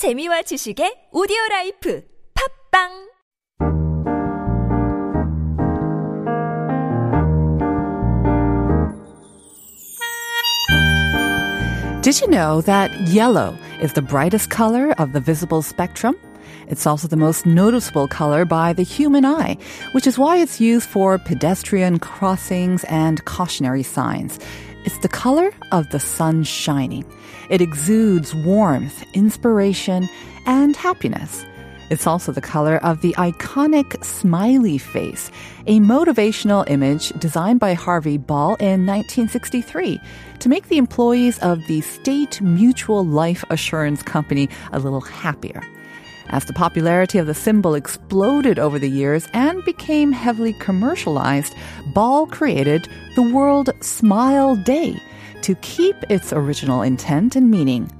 재미와 0.00 0.42
지식의 0.42 1.10
오디오 1.12 1.36
라이프 1.50 2.02
팝빵 2.72 3.10
Did 12.00 12.18
you 12.22 12.28
know 12.28 12.62
that 12.62 12.90
yellow 13.08 13.54
is 13.82 13.92
the 13.92 14.00
brightest 14.00 14.48
color 14.48 14.92
of 14.96 15.12
the 15.12 15.20
visible 15.20 15.60
spectrum? 15.60 16.16
It's 16.66 16.86
also 16.86 17.06
the 17.06 17.16
most 17.16 17.44
noticeable 17.44 18.08
color 18.08 18.46
by 18.46 18.72
the 18.72 18.82
human 18.82 19.26
eye, 19.26 19.58
which 19.92 20.06
is 20.06 20.18
why 20.18 20.38
it's 20.38 20.62
used 20.62 20.88
for 20.88 21.18
pedestrian 21.18 21.98
crossings 21.98 22.84
and 22.84 23.22
cautionary 23.26 23.82
signs. 23.82 24.38
It's 24.84 24.98
the 24.98 25.08
color 25.08 25.52
of 25.72 25.90
the 25.90 26.00
sun 26.00 26.42
shining. 26.42 27.04
It 27.50 27.60
exudes 27.60 28.34
warmth, 28.34 29.04
inspiration, 29.12 30.08
and 30.46 30.74
happiness. 30.74 31.44
It's 31.90 32.06
also 32.06 32.32
the 32.32 32.40
color 32.40 32.76
of 32.84 33.02
the 33.02 33.12
iconic 33.14 34.02
smiley 34.04 34.78
face, 34.78 35.30
a 35.66 35.80
motivational 35.80 36.64
image 36.70 37.10
designed 37.18 37.60
by 37.60 37.74
Harvey 37.74 38.16
Ball 38.16 38.54
in 38.54 38.86
1963 38.86 40.00
to 40.38 40.48
make 40.48 40.68
the 40.68 40.78
employees 40.78 41.38
of 41.40 41.66
the 41.66 41.80
State 41.82 42.40
Mutual 42.40 43.04
Life 43.04 43.44
Assurance 43.50 44.02
Company 44.02 44.48
a 44.72 44.78
little 44.78 45.00
happier. 45.00 45.62
As 46.32 46.44
the 46.44 46.52
popularity 46.52 47.18
of 47.18 47.26
the 47.26 47.34
symbol 47.34 47.74
exploded 47.74 48.60
over 48.60 48.78
the 48.78 48.88
years 48.88 49.28
and 49.32 49.64
became 49.64 50.12
heavily 50.12 50.52
commercialized, 50.54 51.56
Ball 51.92 52.26
created 52.28 52.88
the 53.16 53.22
World 53.22 53.70
Smile 53.80 54.54
Day 54.54 54.96
to 55.42 55.56
keep 55.56 55.96
its 56.08 56.32
original 56.32 56.82
intent 56.82 57.34
and 57.34 57.50
meaning. 57.50 57.90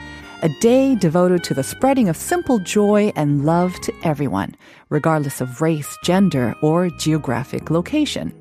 A 0.42 0.48
day 0.60 0.94
devoted 0.94 1.42
to 1.44 1.54
the 1.54 1.64
spreading 1.64 2.08
of 2.08 2.16
simple 2.16 2.60
joy 2.60 3.12
and 3.16 3.44
love 3.44 3.74
to 3.80 3.92
everyone, 4.04 4.54
regardless 4.90 5.40
of 5.40 5.60
race, 5.60 5.98
gender, 6.04 6.54
or 6.62 6.88
geographic 6.88 7.68
location. 7.68 8.32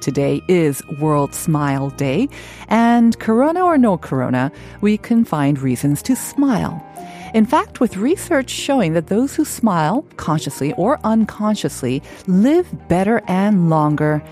Today 0.00 0.40
is 0.46 0.80
World 1.00 1.34
Smile 1.34 1.90
Day, 1.90 2.28
and 2.68 3.18
corona 3.18 3.64
or 3.64 3.78
no 3.78 3.98
corona, 3.98 4.52
we 4.80 4.96
can 4.96 5.24
find 5.24 5.58
reasons 5.58 6.02
to 6.02 6.14
smile. 6.14 6.80
In 7.34 7.46
fact, 7.46 7.80
with 7.80 7.96
research 7.96 8.50
showing 8.50 8.92
that 8.94 9.08
those 9.08 9.34
who 9.34 9.44
smile, 9.44 10.06
consciously 10.16 10.72
or 10.74 10.98
unconsciously, 11.04 12.02
live 12.26 12.66
better 12.88 13.22
and 13.26 13.68
longer, 13.68 14.22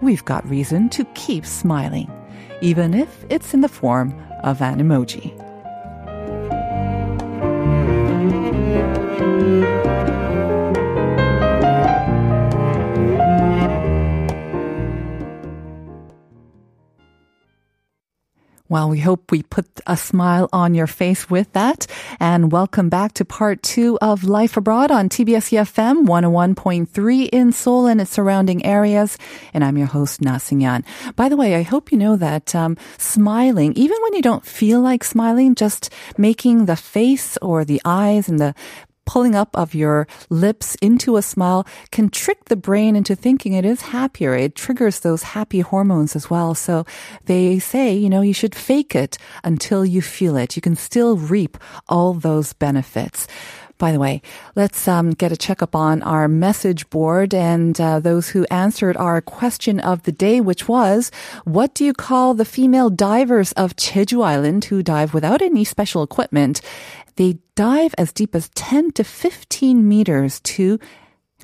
we've 0.00 0.24
got 0.24 0.48
reason 0.48 0.88
to 0.90 1.04
keep 1.14 1.44
smiling, 1.46 2.10
even 2.60 2.94
if 2.94 3.24
it's 3.30 3.54
in 3.54 3.60
the 3.60 3.68
form 3.68 4.14
of 4.42 4.60
an 4.62 4.78
emoji. 4.78 5.32
Well, 18.74 18.90
we 18.90 18.98
hope 18.98 19.30
we 19.30 19.44
put 19.44 19.66
a 19.86 19.96
smile 19.96 20.48
on 20.52 20.74
your 20.74 20.88
face 20.88 21.30
with 21.30 21.52
that. 21.52 21.86
And 22.18 22.50
welcome 22.50 22.88
back 22.88 23.12
to 23.14 23.24
part 23.24 23.62
two 23.62 23.96
of 24.02 24.24
Life 24.24 24.56
Abroad 24.56 24.90
on 24.90 25.08
TBS 25.08 25.52
EFM 25.54 26.08
101.3 26.08 27.28
in 27.28 27.52
Seoul 27.52 27.86
and 27.86 28.00
its 28.00 28.10
surrounding 28.10 28.66
areas. 28.66 29.16
And 29.52 29.62
I'm 29.62 29.78
your 29.78 29.86
host, 29.86 30.22
Na 30.22 30.38
Sing-yan. 30.38 30.84
By 31.14 31.28
the 31.28 31.36
way, 31.36 31.54
I 31.54 31.62
hope 31.62 31.92
you 31.92 31.98
know 31.98 32.16
that 32.16 32.52
um, 32.56 32.76
smiling, 32.98 33.74
even 33.74 33.96
when 34.02 34.14
you 34.14 34.22
don't 34.22 34.44
feel 34.44 34.80
like 34.80 35.04
smiling, 35.04 35.54
just 35.54 35.90
making 36.18 36.66
the 36.66 36.74
face 36.74 37.36
or 37.36 37.64
the 37.64 37.80
eyes 37.84 38.28
and 38.28 38.40
the 38.40 38.56
pulling 39.06 39.34
up 39.34 39.54
of 39.56 39.74
your 39.74 40.06
lips 40.30 40.74
into 40.76 41.16
a 41.16 41.22
smile 41.22 41.66
can 41.90 42.08
trick 42.08 42.46
the 42.46 42.56
brain 42.56 42.96
into 42.96 43.14
thinking 43.14 43.52
it 43.52 43.64
is 43.64 43.82
happier. 43.82 44.34
It 44.34 44.54
triggers 44.54 45.00
those 45.00 45.22
happy 45.22 45.60
hormones 45.60 46.16
as 46.16 46.30
well. 46.30 46.54
So 46.54 46.84
they 47.24 47.58
say, 47.58 47.94
you 47.94 48.08
know, 48.08 48.22
you 48.22 48.34
should 48.34 48.54
fake 48.54 48.94
it 48.94 49.18
until 49.42 49.84
you 49.84 50.02
feel 50.02 50.36
it. 50.36 50.56
You 50.56 50.62
can 50.62 50.76
still 50.76 51.16
reap 51.16 51.58
all 51.88 52.14
those 52.14 52.52
benefits. 52.52 53.26
By 53.76 53.90
the 53.90 53.98
way, 53.98 54.22
let's 54.54 54.86
um, 54.86 55.10
get 55.10 55.32
a 55.32 55.36
checkup 55.36 55.74
on 55.74 56.00
our 56.02 56.28
message 56.28 56.88
board 56.90 57.34
and 57.34 57.78
uh, 57.80 57.98
those 57.98 58.28
who 58.28 58.46
answered 58.50 58.96
our 58.96 59.20
question 59.20 59.80
of 59.80 60.04
the 60.04 60.12
day, 60.12 60.40
which 60.40 60.68
was, 60.68 61.10
what 61.44 61.74
do 61.74 61.84
you 61.84 61.92
call 61.92 62.34
the 62.34 62.44
female 62.44 62.88
divers 62.88 63.50
of 63.52 63.74
Jeju 63.74 64.24
Island 64.24 64.66
who 64.66 64.82
dive 64.82 65.12
without 65.12 65.42
any 65.42 65.64
special 65.64 66.04
equipment? 66.04 66.60
They 67.16 67.38
dive 67.56 67.94
as 67.98 68.12
deep 68.12 68.34
as 68.34 68.48
10 68.50 68.92
to 68.92 69.04
15 69.04 69.88
meters 69.88 70.40
to 70.40 70.78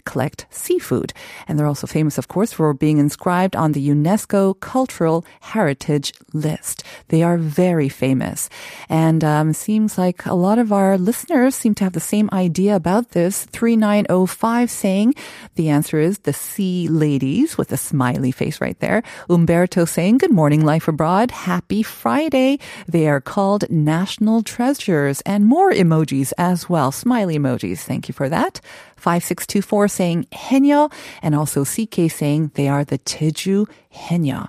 collect 0.05 0.47
seafood. 0.51 1.13
And 1.47 1.59
they're 1.59 1.67
also 1.67 1.87
famous, 1.87 2.19
of 2.19 2.29
course, 2.29 2.53
for 2.53 2.73
being 2.75 2.99
inscribed 2.99 3.57
on 3.57 3.73
the 3.73 3.89
UNESCO 3.89 4.59
Cultural 4.61 5.25
Heritage 5.41 6.13
List. 6.33 6.85
They 7.09 7.23
are 7.23 7.39
very 7.39 7.89
famous. 7.89 8.49
And 8.89 9.23
um, 9.25 9.53
seems 9.53 9.99
like 9.99 10.27
a 10.27 10.35
lot 10.35 10.59
of 10.59 10.73
our 10.73 10.99
listeners 10.99 11.55
seem 11.55 11.75
to 11.77 11.85
have 11.85 11.93
the 11.93 12.01
same 12.01 12.29
idea 12.33 12.77
about 12.77 13.11
this. 13.11 13.45
3905 13.47 14.71
saying 14.71 15.15
the 15.55 15.69
answer 15.69 15.99
is 15.99 16.19
the 16.21 16.33
sea 16.33 16.89
ladies 16.89 17.59
with 17.59 17.73
a 17.73 17.77
smiley 17.77 18.33
face 18.33 18.61
right 18.61 18.79
there. 18.81 19.03
Umberto 19.29 19.85
saying, 19.85 20.19
Good 20.19 20.33
morning, 20.33 20.65
Life 20.65 20.89
Abroad. 20.89 21.31
Happy 21.31 21.83
Friday. 21.83 22.59
They 22.87 23.09
are 23.09 23.21
called 23.21 23.71
national 23.71 24.43
treasures 24.43 25.21
and 25.23 25.45
more 25.45 25.71
emojis 25.71 26.33
as 26.39 26.69
well. 26.69 26.93
Smiley 26.93 27.39
emojis. 27.39 27.81
Thank 27.81 28.09
you 28.09 28.15
for 28.15 28.29
that. 28.29 28.61
5624 29.01 29.89
saying 29.89 30.27
Haenyeo 30.33 30.93
and 31.23 31.35
also 31.35 31.65
CK 31.65 32.11
saying 32.11 32.53
they 32.55 32.69
are 32.69 32.85
the 32.85 32.99
Jeju 32.99 33.69
Haenyeo. 33.95 34.49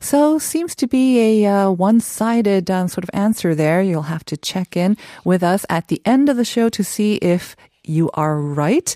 So 0.00 0.38
seems 0.38 0.74
to 0.76 0.86
be 0.86 1.44
a 1.44 1.46
uh, 1.46 1.70
one-sided 1.70 2.70
um, 2.70 2.88
sort 2.88 3.04
of 3.04 3.10
answer 3.12 3.54
there. 3.54 3.82
You'll 3.82 4.02
have 4.02 4.24
to 4.26 4.36
check 4.36 4.76
in 4.76 4.96
with 5.24 5.42
us 5.42 5.64
at 5.68 5.88
the 5.88 6.02
end 6.04 6.28
of 6.28 6.36
the 6.36 6.44
show 6.44 6.68
to 6.70 6.82
see 6.82 7.14
if 7.16 7.56
you 7.84 8.10
are 8.14 8.38
right. 8.38 8.94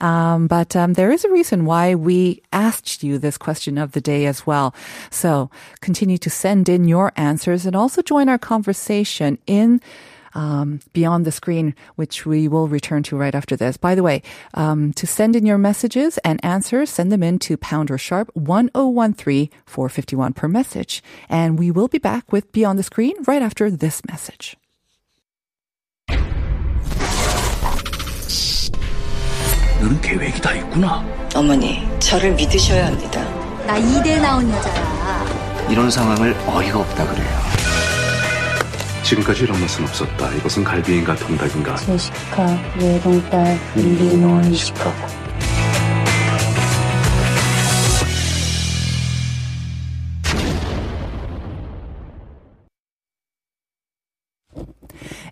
Um, 0.00 0.46
but 0.46 0.76
um, 0.76 0.94
there 0.94 1.10
is 1.10 1.24
a 1.24 1.30
reason 1.30 1.64
why 1.64 1.94
we 1.94 2.42
asked 2.52 3.02
you 3.02 3.18
this 3.18 3.38
question 3.38 3.78
of 3.78 3.92
the 3.92 4.00
day 4.00 4.26
as 4.26 4.46
well. 4.46 4.74
So 5.10 5.50
continue 5.80 6.18
to 6.18 6.30
send 6.30 6.68
in 6.68 6.86
your 6.86 7.12
answers 7.16 7.66
and 7.66 7.74
also 7.74 8.02
join 8.02 8.28
our 8.28 8.38
conversation 8.38 9.38
in 9.46 9.80
um, 10.35 10.79
beyond 10.93 11.25
the 11.25 11.31
screen, 11.31 11.75
which 11.95 12.25
we 12.25 12.47
will 12.47 12.67
return 12.67 13.03
to 13.03 13.17
right 13.17 13.35
after 13.35 13.55
this. 13.55 13.77
By 13.77 13.95
the 13.95 14.03
way, 14.03 14.21
um, 14.53 14.93
to 14.93 15.07
send 15.07 15.35
in 15.35 15.45
your 15.45 15.57
messages 15.57 16.17
and 16.19 16.43
answers, 16.43 16.89
send 16.89 17.11
them 17.11 17.23
in 17.23 17.39
to 17.39 17.57
pound 17.57 17.91
or 17.91 17.97
sharp 17.97 18.29
1013 18.33 19.49
451 19.65 20.33
per 20.33 20.47
message. 20.47 21.03
And 21.29 21.59
we 21.59 21.71
will 21.71 21.87
be 21.87 21.99
back 21.99 22.31
with 22.31 22.51
Beyond 22.51 22.79
the 22.79 22.83
Screen 22.83 23.15
right 23.27 23.41
after 23.41 23.69
this 23.69 24.01
message. 24.07 24.57
너는 29.81 29.99
계획이 29.99 30.39
다 30.41 30.53
있구나. 30.53 31.03
어머니, 31.33 31.81
저를 31.99 32.35
믿으셔야 32.35 32.85
합니다. 32.87 33.23
나 33.65 33.77
이대 33.77 34.19
나온 34.19 34.47
여자야. 34.47 35.67
이런 35.71 35.89
상황을 35.89 36.35
어이가 36.47 36.79
없다 36.79 37.07
그래요. 37.07 37.64
지금까지 39.06 39.44
이런 39.44 39.60
맛은 39.60 39.84
없었다. 39.84 40.32
이것은 40.32 40.64
갈비인가 40.64 41.14
통닭인가. 41.14 41.76
제시카, 41.76 42.58
외동딸, 42.76 43.56
일리노이, 43.76 44.52
시카고. 44.52 45.25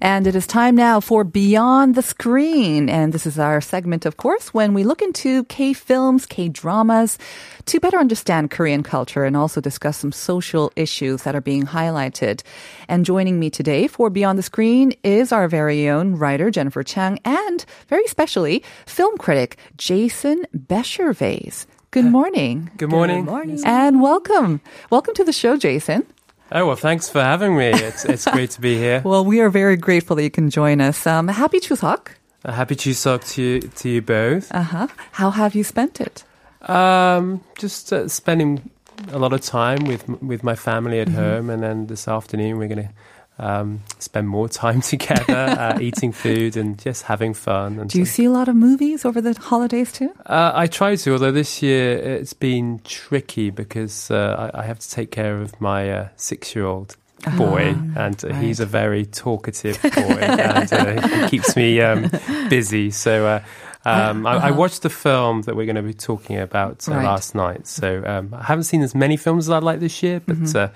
And 0.05 0.27
it 0.27 0.37
is 0.37 0.47
time 0.47 0.75
now 0.75 1.01
for 1.01 1.25
Beyond 1.25 1.95
the 1.95 2.03
Screen. 2.03 2.91
And 2.91 3.15
this 3.15 3.25
is 3.25 3.39
our 3.39 3.63
segment, 3.63 4.05
of 4.05 4.19
course, 4.19 4.53
when 4.53 4.75
we 4.75 4.85
look 4.85 5.01
into 5.01 5.45
K 5.45 5.73
films, 5.73 6.27
K 6.27 6.51
dramas 6.51 7.17
to 7.65 7.81
better 7.81 7.97
understand 7.97 8.51
Korean 8.51 8.83
culture 8.83 9.25
and 9.25 9.35
also 9.35 9.63
discuss 9.63 9.97
some 9.97 10.13
social 10.13 10.71
issues 10.77 11.23
that 11.23 11.35
are 11.35 11.41
being 11.41 11.65
highlighted. 11.65 12.43
And 12.87 13.07
joining 13.07 13.41
me 13.41 13.49
today 13.49 13.87
for 13.87 14.11
Beyond 14.11 14.39
the 14.39 14.43
Screen 14.43 14.93
is 15.03 15.33
our 15.33 15.49
very 15.49 15.89
own 15.89 16.17
writer, 16.17 16.51
Jennifer 16.51 16.83
Chang, 16.83 17.19
and 17.25 17.65
very 17.89 18.07
specially, 18.07 18.63
film 18.85 19.17
critic, 19.17 19.57
Jason 19.79 20.45
Bechervaise. 20.53 21.67
Good 21.93 22.05
uh, 22.05 22.11
morning. 22.11 22.71
Good 22.77 22.91
morning. 22.91 23.27
And 23.65 24.03
welcome. 24.03 24.61
Welcome 24.91 25.15
to 25.15 25.25
the 25.25 25.33
show, 25.33 25.57
Jason. 25.57 26.07
Oh 26.53 26.67
well, 26.67 26.77
thanks 26.77 27.09
for 27.09 27.21
having 27.23 27.57
me. 27.57 27.69
It's 27.69 28.05
it's 28.05 28.27
great 28.27 28.51
to 28.51 28.61
be 28.61 28.77
here. 28.77 29.03
Well, 29.05 29.25
we 29.25 29.41
are 29.41 29.51
very 29.51 29.77
grateful 29.77 30.17
that 30.17 30.23
you 30.23 30.31
can 30.31 30.51
join 30.51 30.81
us. 30.81 31.07
Um, 31.07 31.29
happy 31.29 31.59
Chuseok. 31.61 32.09
Uh, 32.45 32.53
happy 32.53 32.77
Chuseok 32.77 33.27
to 33.35 33.61
to 33.61 33.89
you 33.89 34.03
both. 34.03 34.53
Uh 34.53 34.63
huh. 34.63 34.87
How 35.13 35.31
have 35.31 35.55
you 35.55 35.65
spent 35.65 36.01
it? 36.01 36.25
Um, 36.69 37.41
just 37.59 37.93
uh, 37.93 38.09
spending 38.09 38.71
a 39.13 39.19
lot 39.19 39.33
of 39.33 39.41
time 39.41 39.85
with 39.85 40.09
with 40.23 40.43
my 40.45 40.55
family 40.55 41.01
at 41.01 41.09
home, 41.09 41.51
and 41.51 41.63
then 41.63 41.87
this 41.87 42.07
afternoon 42.09 42.59
we're 42.59 42.69
gonna 42.69 42.91
um, 43.39 43.81
spend 43.99 44.29
more 44.29 44.49
time 44.49 44.81
together, 44.93 45.35
uh, 45.35 45.79
eating 45.81 46.13
food 46.13 46.57
and 46.57 46.79
just 46.79 47.03
having 47.05 47.35
fun. 47.35 47.79
And 47.81 47.91
Do 47.91 47.99
you 47.99 48.05
so- 48.07 48.13
see 48.13 48.25
a 48.27 48.31
lot 48.31 48.49
of 48.49 48.55
movies 48.57 49.05
over 49.05 49.21
the 49.21 49.35
holidays 49.39 49.93
too? 49.93 50.13
Uh, 50.27 50.53
I 50.55 50.67
try 50.67 50.97
to, 50.97 51.13
although 51.13 51.33
this 51.33 51.63
year 51.63 51.97
it's 51.99 52.33
been 52.33 52.81
tricky 52.85 53.51
because 53.51 54.11
uh, 54.11 54.51
I, 54.55 54.61
I 54.61 54.63
have 54.65 54.79
to 54.79 54.91
take 54.91 55.11
care 55.11 55.41
of 55.41 55.61
my 55.61 55.91
uh, 55.91 56.09
six-year-old 56.17 56.97
boy, 57.39 57.75
and 57.97 58.23
uh, 58.25 58.35
he's 58.35 58.61
a 58.61 58.67
very 58.67 59.07
talkative 59.07 59.81
boy, 59.83 59.91
and 60.21 60.73
uh, 60.73 61.09
he 61.09 61.29
keeps 61.31 61.57
me 61.57 61.81
um, 61.81 62.11
busy. 62.49 62.91
So. 62.91 63.27
Uh, 63.27 63.41
um, 63.87 64.27
I, 64.27 64.47
I 64.47 64.51
watched 64.53 64.81
the 64.81 64.89
film 64.89 65.43
that 65.43 65.57
we're 65.57 65.67
going 65.67 65.77
to 65.77 65.83
be 65.83 65.93
talking 65.93 66.39
about 66.39 66.89
uh, 66.89 66.93
Right. 66.95 67.05
last 67.05 67.35
night. 67.35 67.67
So 67.67 68.03
um, 68.07 68.33
I 68.33 68.43
haven't 68.45 68.65
seen 68.65 68.81
as 68.81 68.95
many 68.95 69.19
films 69.19 69.45
as 69.45 69.51
I'd 69.51 69.63
like 69.63 69.79
this 69.79 70.03
year, 70.03 70.21
but 70.25 70.57
uh, 70.57 70.69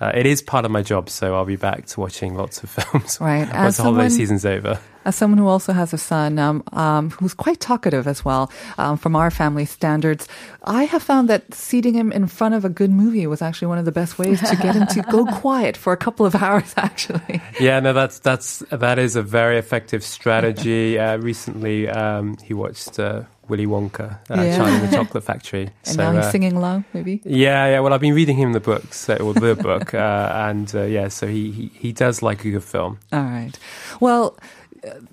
uh, 0.00 0.12
it 0.14 0.26
is 0.26 0.42
part 0.42 0.64
of 0.64 0.70
my 0.70 0.82
job. 0.82 1.08
So 1.10 1.34
I'll 1.34 1.44
be 1.44 1.56
back 1.56 1.86
to 1.86 2.00
watching 2.00 2.34
lots 2.34 2.62
of 2.62 2.70
films 2.78 3.18
Right. 3.20 3.46
once 3.46 3.52
As 3.54 3.76
the 3.76 3.82
holiday 3.84 4.08
someone- 4.08 4.10
season's 4.10 4.44
over. 4.46 4.78
As 5.02 5.16
someone 5.16 5.38
who 5.38 5.46
also 5.46 5.72
has 5.72 5.94
a 5.94 5.98
son 5.98 6.38
um, 6.38 6.62
um, 6.74 7.08
who's 7.08 7.32
quite 7.32 7.58
talkative 7.58 8.06
as 8.06 8.22
well, 8.22 8.52
um, 8.76 8.98
from 8.98 9.16
our 9.16 9.30
family 9.30 9.64
standards, 9.64 10.28
I 10.64 10.84
have 10.84 11.02
found 11.02 11.30
that 11.30 11.54
seating 11.54 11.94
him 11.94 12.12
in 12.12 12.26
front 12.26 12.54
of 12.54 12.66
a 12.66 12.68
good 12.68 12.90
movie 12.90 13.26
was 13.26 13.40
actually 13.40 13.68
one 13.68 13.78
of 13.78 13.86
the 13.86 13.92
best 13.92 14.18
ways 14.18 14.40
to 14.46 14.56
get 14.56 14.74
him 14.74 14.86
to 14.88 15.00
go 15.10 15.24
quiet 15.40 15.78
for 15.78 15.94
a 15.94 15.96
couple 15.96 16.26
of 16.26 16.34
hours. 16.34 16.74
Actually, 16.76 17.40
Yeah, 17.58 17.80
no, 17.80 17.94
that's 17.94 18.18
that's 18.18 18.58
that 18.70 18.98
is 18.98 19.16
a 19.16 19.22
very 19.22 19.56
effective 19.56 20.04
strategy. 20.04 20.98
Uh, 20.98 21.16
recently, 21.16 21.88
um, 21.88 22.36
he 22.44 22.52
watched 22.52 22.98
uh, 23.00 23.22
Willy 23.50 23.66
Wonka, 23.66 24.18
uh, 24.30 24.42
Yeah. 24.42 24.56
Charlie 24.56 24.72
and 24.76 24.88
the 24.88 24.96
Chocolate 24.98 25.24
Factory. 25.24 25.70
and 25.86 25.96
now 25.98 26.12
he's 26.12 26.24
uh, 26.24 26.30
singing 26.30 26.52
along. 26.56 26.84
Maybe. 26.94 27.20
Yeah, 27.24 27.66
yeah. 27.66 27.80
Well, 27.80 27.92
I've 27.92 28.00
been 28.00 28.14
reading 28.14 28.36
him 28.36 28.52
the 28.52 28.60
books, 28.60 29.08
uh, 29.10 29.16
or 29.20 29.34
the 29.34 29.54
book, 29.68 29.92
uh, 29.92 30.32
and 30.48 30.72
uh, 30.74 30.82
yeah, 30.84 31.08
so 31.08 31.26
he, 31.26 31.50
he 31.50 31.66
he 31.74 31.92
does 31.92 32.22
like 32.22 32.44
a 32.44 32.50
good 32.50 32.64
film. 32.64 32.98
All 33.12 33.20
right. 33.22 33.52
Well, 34.00 34.38
uh, 34.40 34.46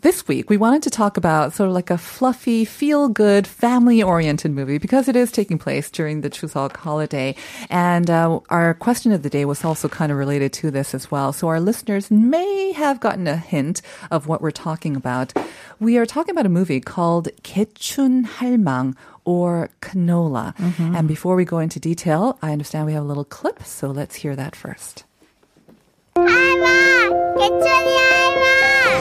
this 0.00 0.26
week 0.28 0.50
we 0.50 0.56
wanted 0.56 0.82
to 0.82 0.90
talk 0.90 1.16
about 1.16 1.52
sort 1.52 1.68
of 1.68 1.74
like 1.74 1.90
a 1.90 1.98
fluffy, 1.98 2.64
feel 2.64 3.08
good, 3.08 3.46
family 3.46 4.02
oriented 4.02 4.50
movie 4.50 4.78
because 4.78 5.08
it 5.08 5.16
is 5.16 5.32
taking 5.32 5.58
place 5.58 5.90
during 5.90 6.20
the 6.20 6.30
Chuseok 6.30 6.76
holiday. 6.76 7.34
And 7.70 8.10
uh, 8.10 8.40
our 8.50 8.74
question 8.74 9.12
of 9.12 9.22
the 9.22 9.30
day 9.30 9.44
was 9.44 9.64
also 9.64 9.88
kind 9.88 10.12
of 10.12 10.18
related 10.18 10.52
to 10.54 10.70
this 10.70 10.94
as 10.94 11.10
well. 11.10 11.32
So 11.32 11.48
our 11.48 11.60
listeners 11.60 12.10
may 12.10 12.72
have 12.72 13.00
gotten 13.00 13.26
a 13.26 13.36
hint 13.36 13.82
of 14.10 14.26
what 14.26 14.42
we're 14.42 14.50
talking 14.50 14.96
about. 14.96 15.32
We 15.80 15.96
are 15.98 16.06
talking 16.06 16.32
about 16.32 16.46
a 16.46 16.50
movie 16.50 16.80
called 16.80 17.28
개춘 17.42 18.26
할망 18.26 18.94
or 19.24 19.70
Canola. 19.80 20.54
And 20.96 21.08
before 21.08 21.36
we 21.36 21.44
go 21.44 21.58
into 21.58 21.78
detail, 21.80 22.38
I 22.42 22.52
understand 22.52 22.86
we 22.86 22.92
have 22.92 23.04
a 23.04 23.06
little 23.06 23.24
clip, 23.24 23.62
so 23.62 23.88
let's 23.90 24.16
hear 24.16 24.34
that 24.36 24.56
first. 24.56 25.04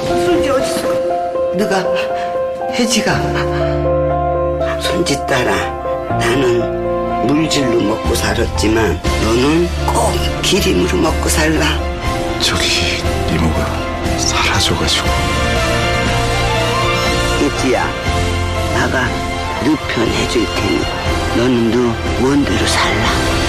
손지 0.07 0.49
어딨어? 0.49 1.57
누가? 1.57 1.85
혜지가? 2.73 3.15
손지 4.81 5.17
따라 5.27 5.55
나는 6.19 7.27
물질로 7.27 7.81
먹고 7.81 8.15
살았지만 8.15 9.01
너는 9.23 9.69
꼭 9.87 10.13
기림으로 10.43 10.99
먹고 10.99 11.29
살라. 11.29 11.65
저기 12.41 13.03
이모가 13.31 14.19
사라져가지고. 14.19 15.09
혜지야 17.41 17.87
나가 18.75 19.09
누편 19.65 20.07
해줄 20.09 20.45
테니 20.55 20.81
너는 21.37 21.71
너 21.71 22.27
원대로 22.27 22.67
살라 22.67 23.46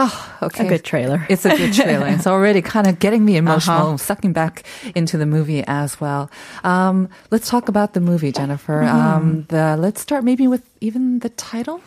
Oh, 0.00 0.38
okay. 0.42 0.64
A 0.64 0.68
good 0.68 0.84
trailer. 0.84 1.26
It's 1.28 1.44
a 1.44 1.56
good 1.56 1.72
trailer. 1.74 2.06
it's 2.06 2.26
already 2.26 2.62
kind 2.62 2.86
of 2.86 3.00
getting 3.00 3.24
me 3.24 3.36
emotional, 3.36 3.88
Uh-huh. 3.88 3.96
sucking 3.96 4.32
back 4.32 4.62
into 4.94 5.18
the 5.18 5.26
movie 5.26 5.64
as 5.66 6.00
well. 6.00 6.30
Um, 6.62 7.08
let's 7.32 7.50
talk 7.50 7.68
about 7.68 7.94
the 7.94 8.00
movie, 8.00 8.30
Jennifer. 8.30 8.82
Mm-hmm. 8.82 8.96
Um, 8.96 9.44
the, 9.48 9.76
let's 9.76 10.00
start 10.00 10.22
maybe 10.22 10.46
with 10.46 10.62
even 10.80 11.18
the 11.18 11.30
title. 11.30 11.80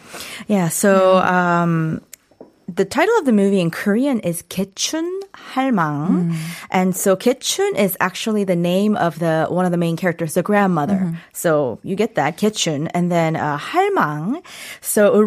Yeah, 0.47 0.67
so 0.67 1.17
um, 1.23 2.01
the 2.67 2.83
title 2.83 3.15
of 3.19 3.25
the 3.25 3.31
movie 3.31 3.61
in 3.61 3.71
Korean 3.71 4.19
is 4.19 4.43
Ketchun 4.43 5.07
Halmang. 5.55 6.35
And 6.69 6.95
so 6.95 7.15
Ketchun 7.15 7.75
is 7.79 7.95
actually 7.99 8.43
the 8.43 8.55
name 8.55 8.95
of 8.95 9.19
the 9.19 9.47
one 9.49 9.63
of 9.65 9.71
the 9.71 9.77
main 9.79 9.95
characters, 9.95 10.33
the 10.35 10.43
grandmother. 10.43 11.15
So 11.31 11.79
you 11.83 11.95
get 11.95 12.15
that, 12.15 12.37
Ketchun. 12.37 12.89
And 12.93 13.11
then 13.11 13.35
uh, 13.35 13.57
Halmang. 13.57 14.43
So 14.81 15.23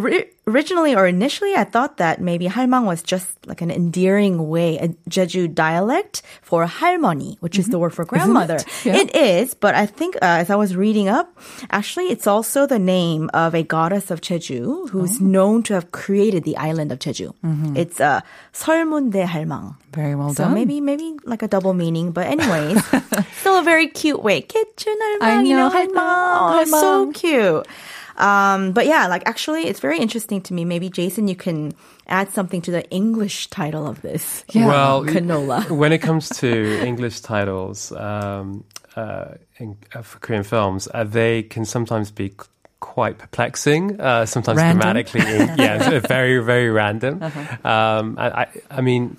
originally 0.46 0.94
or 0.94 1.06
initially, 1.06 1.54
I 1.54 1.64
thought 1.64 1.96
that 1.98 2.20
maybe 2.20 2.46
할망 2.46 2.84
was 2.84 3.02
just 3.02 3.28
like 3.46 3.60
an 3.60 3.70
endearing 3.70 4.48
way, 4.48 4.78
a 4.78 4.88
Jeju 5.08 5.54
dialect 5.54 6.22
for 6.42 6.66
할머니, 6.66 7.36
which 7.40 7.54
mm-hmm. 7.54 7.60
is 7.60 7.68
the 7.68 7.78
word 7.78 7.94
for 7.94 8.04
mm-hmm. 8.04 8.16
grandmother. 8.16 8.56
It? 8.56 8.84
Yeah. 8.84 8.96
it 8.96 9.16
is, 9.16 9.54
but 9.54 9.74
I 9.74 9.86
think 9.86 10.16
uh, 10.16 10.42
as 10.42 10.50
I 10.50 10.56
was 10.56 10.76
reading 10.76 11.08
up, 11.08 11.36
actually, 11.70 12.06
it's 12.06 12.26
also 12.26 12.66
the 12.66 12.78
name 12.78 13.30
of 13.34 13.54
a 13.54 13.62
goddess 13.62 14.10
of 14.10 14.20
Jeju 14.20 14.90
who's 14.90 15.20
oh. 15.20 15.24
known 15.24 15.62
to 15.64 15.74
have 15.74 15.92
created 15.92 16.44
the 16.44 16.56
island 16.56 16.92
of 16.92 16.98
Jeju. 16.98 17.34
Mm-hmm. 17.44 17.76
It's 17.76 18.00
a 18.00 18.04
uh, 18.04 18.20
설문대 18.52 19.24
할망. 19.24 19.76
Very 19.92 20.14
well 20.14 20.30
so 20.30 20.44
done. 20.44 20.50
So 20.50 20.54
maybe 20.54 20.80
maybe 20.80 21.16
like 21.24 21.42
a 21.42 21.48
double 21.48 21.72
meaning, 21.72 22.12
but 22.12 22.26
anyways, 22.26 22.84
still 23.40 23.58
a 23.58 23.62
very 23.62 23.88
cute 23.88 24.22
way. 24.22 24.42
Ketchun 24.42 24.94
할망, 24.94 25.22
I 25.22 25.36
know, 25.36 25.48
you 25.48 25.56
know, 25.56 25.70
할망. 25.70 25.94
할망. 25.94 26.72
Oh, 26.72 26.80
so 26.80 27.12
cute. 27.12 27.66
Um, 28.16 28.72
but 28.72 28.86
yeah, 28.86 29.06
like 29.06 29.22
actually, 29.26 29.66
it's 29.66 29.80
very 29.80 29.98
interesting 29.98 30.40
to 30.42 30.54
me. 30.54 30.64
Maybe 30.64 30.88
Jason, 30.88 31.28
you 31.28 31.36
can 31.36 31.72
add 32.06 32.30
something 32.32 32.62
to 32.62 32.70
the 32.70 32.88
English 32.90 33.48
title 33.48 33.86
of 33.86 34.02
this. 34.02 34.44
Yeah. 34.52 34.66
Well, 34.66 35.04
canola. 35.04 35.68
when 35.82 35.92
it 35.92 35.98
comes 35.98 36.28
to 36.40 36.80
English 36.84 37.20
titles 37.20 37.92
um, 37.92 38.64
uh, 38.96 39.34
in, 39.58 39.76
uh, 39.94 40.02
for 40.02 40.18
Korean 40.20 40.44
films, 40.44 40.88
uh, 40.94 41.04
they 41.04 41.42
can 41.42 41.64
sometimes 41.64 42.10
be 42.10 42.28
c- 42.28 42.34
quite 42.80 43.18
perplexing. 43.18 44.00
Uh, 44.00 44.26
sometimes 44.26 44.58
Random? 44.58 44.78
grammatically, 44.78 45.20
yeah, 45.62 45.98
very 46.00 46.38
very 46.38 46.70
random. 46.70 47.22
Um, 47.64 48.16
I, 48.18 48.42
I, 48.42 48.46
I 48.70 48.80
mean. 48.80 49.16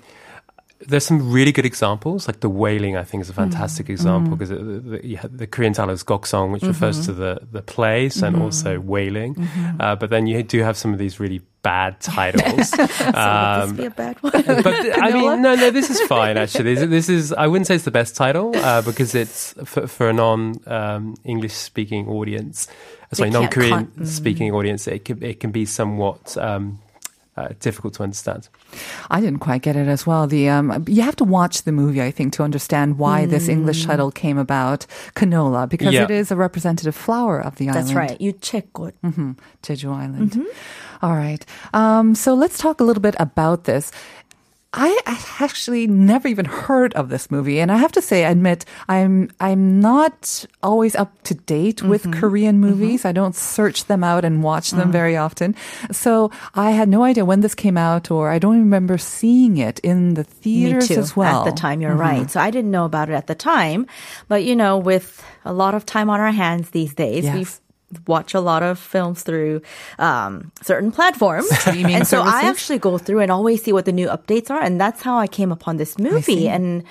There's 0.80 1.06
some 1.06 1.32
really 1.32 1.52
good 1.52 1.64
examples, 1.64 2.28
like 2.28 2.40
the 2.40 2.50
wailing. 2.50 2.96
I 2.96 3.02
think 3.02 3.22
is 3.22 3.30
a 3.30 3.32
fantastic 3.32 3.88
example 3.88 4.36
because 4.36 4.50
the, 4.50 4.56
the, 4.58 5.28
the 5.28 5.46
Korean 5.46 5.72
title 5.72 5.94
is 5.94 6.04
Goksong, 6.04 6.52
which 6.52 6.62
refers 6.62 7.06
to 7.06 7.12
the 7.12 7.40
the 7.50 7.62
place 7.62 8.22
and 8.22 8.36
also 8.42 8.78
wailing. 8.80 9.48
Uh, 9.80 9.96
but 9.96 10.10
then 10.10 10.26
you 10.26 10.42
do 10.42 10.62
have 10.62 10.76
some 10.76 10.92
of 10.92 10.98
these 10.98 11.18
really 11.18 11.40
bad 11.62 12.00
titles. 12.00 12.70
so 12.70 12.82
Um, 13.12 13.70
this 13.70 13.78
be 13.78 13.86
a 13.86 13.90
bad 13.90 14.22
one? 14.22 14.32
but 14.62 15.02
I 15.02 15.10
mean, 15.12 15.42
no, 15.42 15.54
no, 15.54 15.70
this 15.70 15.90
is 15.90 16.00
fine. 16.02 16.36
Actually, 16.36 16.74
this, 16.74 16.88
this 16.88 17.08
is. 17.08 17.32
I 17.32 17.46
wouldn't 17.46 17.66
say 17.66 17.74
it's 17.74 17.84
the 17.84 17.90
best 17.90 18.14
title 18.14 18.54
uh, 18.54 18.82
because 18.82 19.14
it's 19.14 19.54
for, 19.64 19.86
for 19.86 20.08
a 20.08 20.12
non 20.12 20.60
um, 20.66 21.16
English 21.24 21.54
speaking 21.54 22.06
audience. 22.08 22.68
Sorry, 23.12 23.30
non 23.30 23.48
Korean 23.48 24.04
speaking 24.04 24.52
audience. 24.52 24.86
It 24.86 25.04
can 25.04 25.22
it 25.22 25.40
can 25.40 25.50
be 25.52 25.64
somewhat. 25.64 26.36
Um, 26.36 26.80
uh, 27.37 27.49
difficult 27.59 27.93
to 27.95 28.03
understand. 28.03 28.49
I 29.09 29.21
didn't 29.21 29.39
quite 29.39 29.61
get 29.61 29.75
it 29.75 29.87
as 29.87 30.05
well. 30.05 30.27
The 30.27 30.49
um, 30.49 30.83
you 30.87 31.01
have 31.01 31.15
to 31.15 31.23
watch 31.23 31.63
the 31.63 31.71
movie, 31.71 32.01
I 32.01 32.11
think, 32.11 32.33
to 32.33 32.43
understand 32.43 32.97
why 32.97 33.25
this 33.25 33.47
English 33.47 33.85
title 33.85 34.11
came 34.11 34.37
about. 34.37 34.85
Canola, 35.15 35.67
because 35.67 35.93
Yeah. 35.93 36.03
it 36.03 36.11
is 36.11 36.31
a 36.31 36.35
representative 36.35 36.95
flower 36.95 37.39
of 37.39 37.55
the 37.55 37.67
That's 37.67 37.91
island. 37.91 37.95
right. 37.95 38.19
유채꽃. 38.19 38.93
hmm 39.01 39.31
Jeju 39.63 39.89
Island. 39.95 40.45
All 41.01 41.15
right. 41.15 41.43
Um, 41.73 42.15
so 42.15 42.33
let's 42.35 42.57
talk 42.57 42.79
a 42.81 42.83
little 42.83 43.01
bit 43.01 43.15
about 43.17 43.63
this. 43.63 43.91
I 44.76 45.00
actually 45.40 45.86
never 45.86 46.28
even 46.28 46.44
heard 46.44 46.92
of 46.94 47.08
this 47.08 47.30
movie, 47.30 47.60
and 47.60 47.72
I 47.72 47.78
have 47.78 47.92
to 47.92 48.02
say, 48.02 48.24
I 48.24 48.30
admit, 48.30 48.64
I'm 48.88 49.30
I'm 49.40 49.80
not 49.80 50.44
always 50.62 50.94
up 50.94 51.10
to 51.24 51.34
date 51.34 51.82
with 51.82 52.02
mm-hmm. 52.02 52.20
Korean 52.20 52.60
mm-hmm. 52.60 52.70
movies. 52.70 53.04
I 53.04 53.12
don't 53.12 53.34
search 53.34 53.86
them 53.86 54.04
out 54.04 54.24
and 54.24 54.42
watch 54.42 54.70
them 54.70 54.88
mm. 54.88 54.92
very 54.92 55.16
often, 55.16 55.54
so 55.90 56.30
I 56.54 56.72
had 56.72 56.88
no 56.88 57.02
idea 57.04 57.24
when 57.24 57.40
this 57.40 57.54
came 57.54 57.76
out, 57.76 58.10
or 58.10 58.30
I 58.30 58.38
don't 58.38 58.58
remember 58.58 58.98
seeing 58.98 59.56
it 59.56 59.78
in 59.80 60.14
the 60.14 60.24
theaters 60.24 60.90
as 60.90 61.16
well. 61.16 61.46
At 61.46 61.54
the 61.54 61.60
time, 61.60 61.80
you're 61.80 61.92
mm-hmm. 61.92 62.00
right. 62.00 62.30
So 62.30 62.40
I 62.40 62.50
didn't 62.50 62.70
know 62.70 62.84
about 62.84 63.08
it 63.08 63.14
at 63.14 63.26
the 63.26 63.34
time. 63.34 63.86
But, 64.28 64.44
you 64.44 64.56
know, 64.56 64.78
with 64.78 65.24
a 65.44 65.52
lot 65.52 65.74
of 65.74 65.86
time 65.86 66.10
on 66.10 66.20
our 66.20 66.32
hands 66.32 66.70
these 66.70 66.94
days, 66.94 67.24
Yes. 67.24 67.34
we 67.34 67.46
watch 68.06 68.34
a 68.34 68.40
lot 68.40 68.62
of 68.62 68.78
films 68.78 69.22
through 69.22 69.62
um, 69.98 70.50
certain 70.62 70.90
platforms. 70.90 71.48
Streaming 71.60 71.94
and 71.94 72.06
so 72.06 72.20
I 72.22 72.42
actually 72.42 72.78
go 72.78 72.98
through 72.98 73.20
and 73.20 73.30
always 73.30 73.62
see 73.62 73.72
what 73.72 73.84
the 73.84 73.92
new 73.92 74.08
updates 74.08 74.50
are. 74.50 74.60
And 74.60 74.80
that's 74.80 75.02
how 75.02 75.18
I 75.18 75.26
came 75.26 75.52
upon 75.52 75.76
this 75.76 75.98
movie. 75.98 76.48
And 76.48 76.82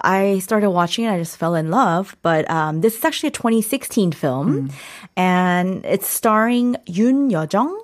I 0.00 0.38
started 0.38 0.70
watching 0.70 1.04
it. 1.04 1.10
I 1.10 1.18
just 1.18 1.36
fell 1.36 1.54
in 1.54 1.70
love. 1.70 2.16
But 2.22 2.48
um, 2.50 2.80
this 2.80 2.96
is 2.96 3.04
actually 3.04 3.28
a 3.28 3.32
2016 3.32 4.12
film. 4.12 4.70
And 5.16 5.84
it's 5.84 6.08
starring 6.08 6.76
Yoon 6.86 7.30
Yeojung. 7.30 7.76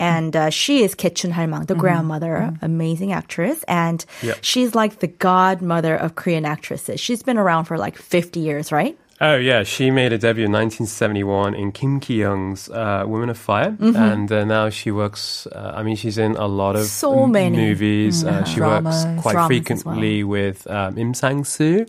And 0.00 0.34
uh, 0.34 0.50
she 0.50 0.82
is 0.82 0.96
Ketchun 0.96 1.30
Halmang, 1.32 1.66
the 1.68 1.76
grandmother, 1.76 2.52
amazing 2.60 3.12
actress. 3.12 3.62
And 3.68 4.04
Yep. 4.22 4.38
she's 4.40 4.74
like 4.74 4.98
the 4.98 5.06
godmother 5.06 5.94
of 5.94 6.16
Korean 6.16 6.44
actresses. 6.44 6.98
She's 6.98 7.22
been 7.22 7.38
around 7.38 7.66
for 7.66 7.78
like 7.78 7.96
50 7.96 8.40
years, 8.40 8.72
right? 8.72 8.98
Oh 9.24 9.36
yeah, 9.36 9.62
she 9.62 9.92
made 9.92 10.12
a 10.12 10.18
debut 10.18 10.46
in 10.46 10.50
1971 10.50 11.54
in 11.54 11.70
Kim 11.70 12.00
Ki-young's 12.00 12.68
uh, 12.70 13.04
Women 13.06 13.30
of 13.30 13.38
Fire, 13.38 13.76
and 13.78 14.32
uh, 14.32 14.44
now 14.44 14.68
she 14.68 14.90
works. 14.90 15.46
Uh, 15.46 15.74
I 15.76 15.84
mean, 15.84 15.94
she's 15.94 16.18
in 16.18 16.34
a 16.34 16.48
lot 16.48 16.74
of 16.74 16.86
So 16.86 17.22
m- 17.22 17.30
many. 17.30 17.56
movies. 17.56 18.24
Uh, 18.24 18.42
she 18.44 18.56
Dramas. 18.56 19.06
works 19.06 19.22
quite 19.22 19.46
frequently 19.46 20.24
with 20.24 20.66
um, 20.66 20.98
Im 20.98 21.14
Sang 21.14 21.44
Soo, 21.44 21.86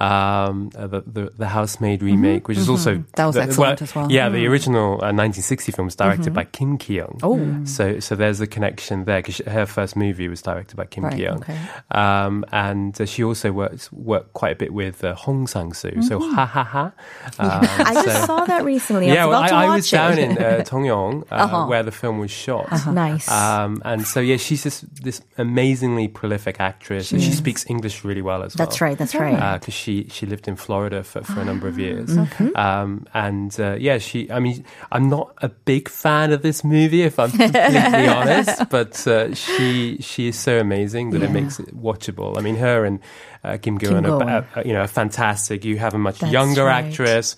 um, 0.00 0.70
uh, 0.76 0.86
the, 0.86 1.00
the 1.06 1.32
the 1.38 1.46
Housemaid 1.46 2.02
remake, 2.02 2.46
which 2.46 2.58
is 2.58 2.68
also 2.68 3.02
That 3.14 3.24
was 3.24 3.36
the- 3.36 3.42
excellent 3.42 3.80
as 3.80 3.94
well. 3.94 4.12
Yeah, 4.12 4.28
the 4.28 4.46
original 4.46 4.94
uh, 5.00 5.16
1960 5.16 5.72
film 5.72 5.86
was 5.86 5.96
directed 5.96 6.34
by 6.34 6.44
Kim 6.44 6.76
Ki-young. 6.76 7.20
Oh. 7.22 7.40
so 7.64 8.00
so 8.00 8.14
there's 8.16 8.42
a 8.42 8.46
connection 8.46 9.04
there 9.06 9.22
because 9.22 9.38
her 9.46 9.64
first 9.64 9.96
movie 9.96 10.28
was 10.28 10.42
directed 10.42 10.76
by 10.76 10.84
Kim 10.84 11.04
Right, 11.04 11.14
Ki-young. 11.16 11.38
okay. 11.38 11.58
Um, 11.90 12.44
and 12.52 13.00
uh, 13.00 13.06
she 13.06 13.24
also 13.24 13.50
works 13.52 13.90
worked 13.92 14.34
quite 14.34 14.52
a 14.52 14.56
bit 14.56 14.74
with 14.74 15.02
uh, 15.04 15.14
Hong 15.14 15.46
Sang-soo. 15.46 16.02
So 16.02 16.20
ha 16.20 16.44
ha 16.44 16.64
ha. 16.66 16.92
Um, 17.38 17.60
I 17.62 17.94
just 18.04 18.26
saw 18.26 18.44
that 18.44 18.64
recently. 18.64 19.10
I 19.10 19.14
yeah, 19.14 19.24
was 19.26 19.32
well, 19.50 19.54
I, 19.54 19.64
I 19.66 19.76
was 19.76 19.90
down 19.90 20.18
in 20.18 20.32
uh, 20.38 20.64
Tongyeong, 20.66 21.22
uh, 21.30 21.34
Uh-huh. 21.34 21.66
where 21.66 21.82
the 21.82 21.92
film 21.92 22.18
was 22.18 22.30
shot. 22.30 22.66
Nice. 22.92 23.30
Um, 23.30 23.80
and 23.84 24.06
so 24.06 24.20
yeah, 24.20 24.36
she's 24.36 24.62
just 24.62 24.84
this 25.02 25.20
amazingly 25.38 26.08
prolific 26.08 26.60
actress, 26.60 27.12
and 27.12 27.22
she 27.22 27.32
speaks 27.32 27.64
English 27.70 28.04
really 28.04 28.22
well 28.22 28.42
as 28.42 28.56
well. 28.56 28.66
that's 28.66 28.80
right. 28.80 28.98
That's 28.98 29.14
right. 29.14 29.58
Because 29.60 29.74
she 29.74 30.08
she 30.10 30.26
lived 30.26 30.48
in 30.48 30.56
Florida 30.56 31.02
for, 31.02 31.22
for 31.22 31.40
a 31.40 31.44
number 31.44 31.68
of 31.68 31.78
years, 31.78 32.10
Mm-hmm. 32.16 32.56
um, 32.56 33.06
and 33.14 33.58
uh, 33.60 33.76
yeah, 33.78 33.98
she. 33.98 34.30
I 34.30 34.40
mean, 34.40 34.64
I'm 34.92 35.08
not 35.08 35.32
a 35.42 35.48
big 35.48 35.88
fan 35.88 36.32
of 36.32 36.42
this 36.42 36.64
movie, 36.64 37.02
if 37.02 37.18
I'm 37.18 37.30
completely 37.30 38.08
honest, 38.20 38.68
but 38.70 39.06
uh, 39.06 39.34
she 39.34 39.98
she 40.00 40.28
is 40.28 40.36
so 40.38 40.58
amazing 40.58 41.10
that 41.10 41.22
it 41.22 41.30
makes 41.30 41.60
it 41.60 41.76
watchable. 41.76 42.36
I 42.36 42.40
mean, 42.40 42.56
her 42.56 42.84
and 42.84 42.98
uh, 43.46 43.58
Kim 43.58 43.78
Go-eun, 43.78 44.04
are, 44.04 44.18
Go-eun. 44.18 44.46
are, 44.56 44.62
you 44.66 44.72
know, 44.72 44.80
are 44.80 44.88
fantastic. 44.88 45.64
You 45.64 45.78
have 45.78 45.94
a 45.94 45.98
much 45.98 46.18
That's 46.18 46.32
younger 46.32 46.64
right. 46.64 46.84
actress 46.84 47.36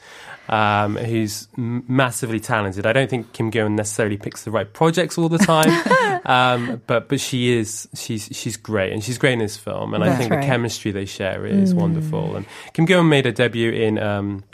um, 0.49 0.97
who's 0.97 1.47
massively 1.57 2.41
talented. 2.41 2.87
I 2.87 2.93
don't 2.93 3.11
think 3.11 3.33
Kim 3.33 3.51
Go 3.51 3.69
necessarily 3.69 4.17
picks 4.17 4.45
the 4.45 4.51
right 4.51 4.73
projects 4.73 5.19
all 5.19 5.29
the 5.29 5.39
time, 5.39 6.21
um, 6.25 6.83
but 6.87 7.09
but 7.09 7.21
she 7.21 7.57
is 7.57 7.89
she's 7.95 8.29
she's 8.33 8.57
great 8.57 8.93
and 8.93 9.05
she's 9.05 9.19
great 9.19 9.35
in 9.35 9.41
this 9.41 9.57
film. 9.57 9.95
And 9.95 10.03
I 10.03 10.17
think 10.17 10.31
right. 10.31 10.41
the 10.41 10.47
chemistry 10.47 10.91
they 10.91 11.05
share 11.05 11.45
is 11.45 11.75
wonderful. 11.75 12.37
And 12.37 12.47
Kim 12.73 12.87
Go 12.87 13.03
made 13.03 13.27
a 13.27 13.33
debut 13.33 13.73
in. 13.73 13.99
Um, 13.99 14.45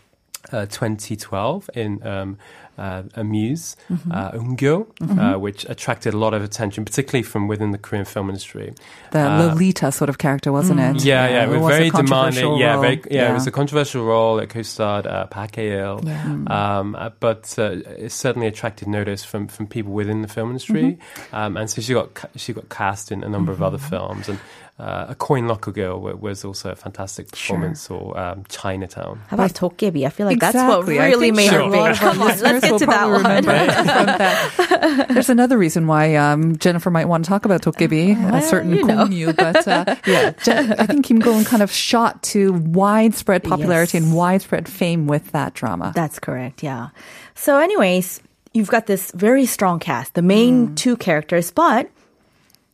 uh, 0.52 0.66
2012 0.66 1.70
in 1.75 2.06
um, 2.06 2.37
uh, 2.78 3.02
Amuse, 3.14 3.76
uh, 4.10 4.32
Eungyo, 4.32 4.86
uh, 5.18 5.38
which 5.38 5.64
attracted 5.68 6.14
a 6.14 6.18
lot 6.18 6.34
of 6.34 6.42
attention, 6.42 6.84
particularly 6.84 7.22
from 7.22 7.48
within 7.48 7.70
the 7.70 7.78
Korean 7.78 8.04
film 8.04 8.28
industry. 8.28 8.74
The 9.12 9.20
Uh, 9.20 9.38
Lolita 9.46 9.92
sort 9.92 10.08
of 10.08 10.18
character, 10.18 10.52
wasn't 10.52 10.80
it? 10.80 11.04
Yeah, 11.04 11.28
yeah, 11.28 11.44
it 11.44 11.60
was, 11.60 11.74
very 11.74 11.88
a 11.88 11.90
controversial 11.90 12.56
demanding. 12.56 12.60
Yeah, 12.60 12.80
very, 12.80 13.02
yeah, 13.10 13.30
it 13.30 13.34
was 13.34 13.46
a 13.46 13.50
controversial 13.52 14.04
role. 14.04 14.38
It 14.38 14.48
co-starred 14.50 15.06
uh, 15.06 15.26
Park 15.26 15.56
Hae-il, 15.56 16.00
Yeah. 16.04 16.24
um, 16.50 16.94
uh, 16.98 17.10
but 17.20 17.54
uh, 17.58 17.82
it 17.98 18.12
certainly 18.12 18.46
attracted 18.48 18.88
notice 18.88 19.24
from, 19.24 19.48
from 19.48 19.66
people 19.66 19.92
within 19.92 20.22
the 20.22 20.28
film 20.28 20.50
industry. 20.50 20.98
Um, 21.32 21.56
and 21.56 21.70
so 21.70 21.80
she 21.80 21.94
got 21.94 22.14
ca- 22.14 22.28
she 22.36 22.52
got 22.52 22.68
cast 22.68 23.10
in 23.12 23.22
a 23.24 23.28
number 23.28 23.52
of 23.52 23.62
other 23.62 23.78
films, 23.78 24.28
and 24.28 24.38
uh, 24.78 25.06
A 25.10 25.14
Coin 25.14 25.46
Locker 25.46 25.70
Girl 25.70 26.00
was 26.00 26.44
also 26.44 26.70
a 26.70 26.74
fantastic 26.74 27.30
performance, 27.30 27.88
or 27.88 28.18
um, 28.18 28.42
Chinatown. 28.48 29.20
How 29.28 29.36
about 29.36 29.52
Dokkaebi? 29.54 30.04
I 30.04 30.08
feel 30.10 30.26
like 30.26 30.40
that's 30.40 30.56
what 30.56 30.86
really 30.88 31.30
made 31.30 31.50
sure. 31.50 31.62
her 31.64 31.70
big. 31.70 31.96
Come 31.96 32.20
on, 32.20 32.26
let's 32.26 32.42
listeners 32.42 32.63
get 32.64 32.73
will 32.73 32.78
to 32.80 32.87
that 32.87 33.06
one. 33.09 33.23
remember 33.23 33.52
that. 34.18 35.06
There's 35.11 35.28
another 35.30 35.56
reason 35.59 35.87
why 35.87 36.14
um, 36.16 36.56
Jennifer 36.59 36.90
might 36.90 37.06
want 37.06 37.25
to 37.25 37.28
talk 37.28 37.44
about 37.44 37.62
Dokkaebi, 37.62 38.33
a 38.35 38.42
certain 38.42 38.75
you 38.75 38.85
know. 38.85 38.97
Gong 38.97 39.12
Yoo, 39.12 39.33
but 39.33 39.66
uh, 39.68 39.97
yeah, 40.06 40.30
Jen- 40.42 40.73
I 40.78 40.87
think 40.87 41.04
Kim 41.04 41.18
Go-eun 41.18 41.44
kind 41.47 41.62
of 41.62 41.71
shot 41.71 42.23
to 42.25 42.52
widespread 42.52 43.44
popularity 43.44 43.99
Yes. 43.99 44.06
and 44.06 44.14
widespread 44.14 44.68
fame 44.68 45.06
with 45.06 45.33
that 45.33 45.54
drama. 45.54 45.92
That's 45.94 46.18
correct. 46.18 46.62
Yeah. 46.62 46.88
So, 47.35 47.59
anyways, 47.59 48.21
you've 48.52 48.68
got 48.71 48.87
this 48.87 49.11
very 49.12 49.47
strong 49.47 49.78
cast, 49.78 50.14
the 50.14 50.23
main 50.23 50.68
Hmm. 50.68 50.75
two 50.75 50.97
characters, 50.97 51.50
but 51.50 51.88